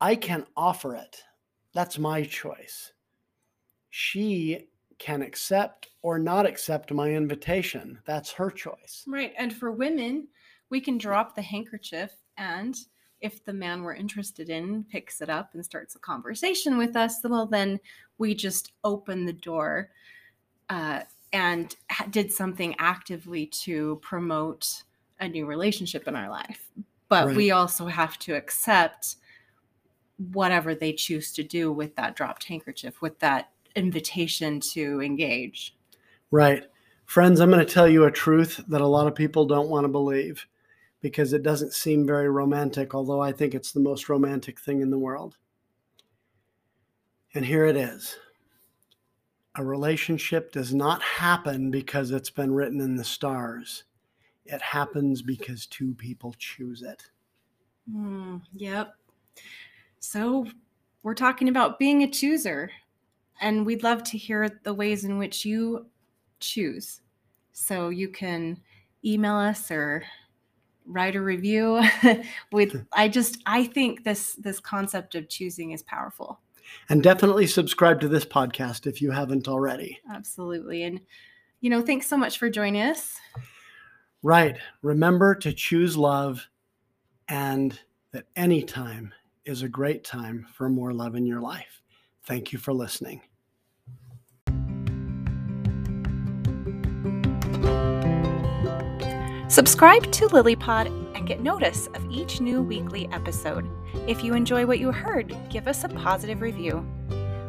I 0.00 0.16
can 0.16 0.44
offer 0.56 0.94
it. 0.96 1.22
That's 1.72 1.98
my 1.98 2.24
choice. 2.24 2.92
She 3.88 4.68
can 4.98 5.22
accept 5.22 5.88
or 6.02 6.18
not 6.18 6.46
accept 6.46 6.92
my 6.92 7.10
invitation. 7.10 7.98
That's 8.04 8.32
her 8.32 8.50
choice. 8.50 9.04
Right. 9.06 9.32
And 9.38 9.52
for 9.52 9.72
women, 9.72 10.28
we 10.70 10.80
can 10.80 10.98
drop 10.98 11.34
the 11.34 11.42
handkerchief 11.42 12.10
and 12.36 12.76
if 13.20 13.42
the 13.44 13.52
man 13.52 13.82
we're 13.82 13.94
interested 13.94 14.50
in 14.50 14.84
picks 14.84 15.22
it 15.22 15.30
up 15.30 15.54
and 15.54 15.64
starts 15.64 15.94
a 15.94 15.98
conversation 15.98 16.76
with 16.76 16.94
us, 16.94 17.20
well, 17.24 17.46
then 17.46 17.80
we 18.18 18.34
just 18.34 18.72
open 18.82 19.24
the 19.24 19.32
door 19.32 19.90
uh, 20.68 21.00
and 21.32 21.76
did 22.10 22.30
something 22.30 22.74
actively 22.78 23.46
to 23.46 23.98
promote 24.02 24.82
a 25.20 25.28
new 25.28 25.46
relationship 25.46 26.06
in 26.06 26.16
our 26.16 26.28
life 26.28 26.70
but 27.08 27.28
right. 27.28 27.36
we 27.36 27.50
also 27.50 27.86
have 27.86 28.18
to 28.18 28.34
accept 28.34 29.16
whatever 30.32 30.74
they 30.74 30.92
choose 30.92 31.32
to 31.32 31.42
do 31.42 31.72
with 31.72 31.94
that 31.96 32.16
dropped 32.16 32.44
handkerchief 32.44 33.00
with 33.00 33.18
that 33.20 33.50
invitation 33.76 34.60
to 34.60 35.00
engage. 35.00 35.76
Right. 36.30 36.64
Friends 37.06 37.40
i'm 37.40 37.50
going 37.50 37.64
to 37.64 37.72
tell 37.72 37.88
you 37.88 38.04
a 38.04 38.10
truth 38.10 38.60
that 38.68 38.80
a 38.80 38.86
lot 38.86 39.06
of 39.06 39.14
people 39.14 39.44
don't 39.44 39.68
want 39.68 39.84
to 39.84 39.88
believe 39.88 40.46
because 41.02 41.34
it 41.34 41.42
doesn't 41.42 41.74
seem 41.74 42.06
very 42.06 42.30
romantic 42.30 42.94
although 42.94 43.20
i 43.20 43.30
think 43.30 43.54
it's 43.54 43.72
the 43.72 43.80
most 43.80 44.08
romantic 44.08 44.58
thing 44.58 44.80
in 44.80 44.90
the 44.90 44.98
world. 44.98 45.36
And 47.34 47.44
here 47.44 47.66
it 47.66 47.76
is. 47.76 48.16
A 49.56 49.64
relationship 49.64 50.52
does 50.52 50.72
not 50.72 51.02
happen 51.02 51.70
because 51.70 52.10
it's 52.10 52.30
been 52.30 52.52
written 52.54 52.80
in 52.80 52.96
the 52.96 53.04
stars, 53.04 53.84
it 54.44 54.60
happens 54.60 55.22
because 55.22 55.66
two 55.66 55.94
people 55.94 56.34
choose 56.38 56.82
it. 56.82 57.02
Mm, 57.90 58.42
yep. 58.54 58.94
So 60.00 60.46
we're 61.02 61.14
talking 61.14 61.48
about 61.48 61.78
being 61.78 62.02
a 62.02 62.10
chooser, 62.10 62.70
and 63.40 63.66
we'd 63.66 63.82
love 63.82 64.02
to 64.04 64.18
hear 64.18 64.60
the 64.62 64.74
ways 64.74 65.04
in 65.04 65.18
which 65.18 65.44
you 65.44 65.86
choose. 66.40 67.00
So 67.52 67.88
you 67.88 68.08
can 68.08 68.60
email 69.04 69.34
us 69.36 69.70
or 69.70 70.04
write 70.86 71.16
a 71.16 71.22
review 71.22 71.82
with 72.52 72.72
hmm. 72.72 72.78
i 72.92 73.08
just 73.08 73.38
i 73.46 73.64
think 73.64 74.04
this 74.04 74.34
this 74.34 74.60
concept 74.60 75.14
of 75.14 75.28
choosing 75.28 75.72
is 75.72 75.82
powerful. 75.82 76.40
And 76.88 77.02
definitely 77.02 77.46
subscribe 77.46 78.00
to 78.00 78.08
this 78.08 78.24
podcast 78.24 78.86
if 78.86 79.02
you 79.02 79.10
haven't 79.10 79.48
already. 79.48 80.00
Absolutely. 80.10 80.82
And 80.82 81.00
you 81.60 81.70
know 81.70 81.82
thanks 81.82 82.06
so 82.06 82.16
much 82.16 82.38
for 82.38 82.50
joining 82.50 82.82
us. 82.82 83.16
Right. 84.22 84.56
Remember 84.82 85.34
to 85.36 85.52
choose 85.52 85.96
love 85.96 86.46
and 87.28 87.78
that 88.12 88.24
any 88.36 88.62
time 88.62 89.12
is 89.44 89.62
a 89.62 89.68
great 89.68 90.04
time 90.04 90.46
for 90.54 90.68
more 90.68 90.92
love 90.92 91.14
in 91.14 91.26
your 91.26 91.40
life 91.40 91.82
thank 92.24 92.52
you 92.52 92.58
for 92.58 92.72
listening 92.72 93.20
Subscribe 99.54 100.10
to 100.10 100.26
LilyPod 100.26 100.86
and 101.14 101.28
get 101.28 101.40
notice 101.40 101.86
of 101.94 102.04
each 102.10 102.40
new 102.40 102.60
weekly 102.60 103.06
episode. 103.12 103.70
If 104.08 104.24
you 104.24 104.34
enjoy 104.34 104.66
what 104.66 104.80
you 104.80 104.90
heard, 104.90 105.32
give 105.48 105.68
us 105.68 105.84
a 105.84 105.88
positive 105.90 106.42
review. 106.42 106.84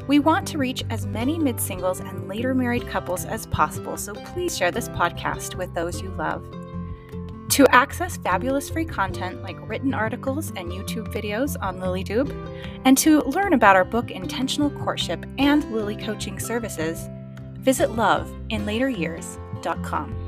We 0.08 0.20
want 0.20 0.48
to 0.50 0.60
reach 0.60 0.84
as 0.92 1.08
many 1.08 1.40
mid 1.40 1.60
singles 1.60 2.02
and 2.02 2.28
later 2.28 2.54
married 2.54 2.88
couples 2.88 3.26
as 3.26 3.48
possible, 3.48 3.98
so 3.98 4.14
please 4.14 4.56
share 4.56 4.70
this 4.70 4.88
podcast 4.90 5.56
with 5.56 5.74
those 5.74 6.00
you 6.00 6.10
love. 6.10 6.46
To 7.50 7.68
access 7.74 8.18
fabulous 8.18 8.70
free 8.70 8.86
content 8.86 9.44
like 9.44 9.58
written 9.70 9.94
articles 9.94 10.52
and 10.56 10.72
YouTube 10.72 11.14
videos 11.14 11.56
on 11.62 11.80
LilyTube, 11.80 12.32
and 12.84 12.98
to 12.98 13.22
learn 13.22 13.54
about 13.54 13.76
our 13.76 13.86
book 13.86 14.10
Intentional 14.12 14.70
Courtship 14.70 15.26
and 15.38 15.72
Lily 15.72 15.96
Coaching 15.96 16.40
Services, 16.40 17.08
visit 17.60 17.90
loveinlateryears.com. 17.90 20.25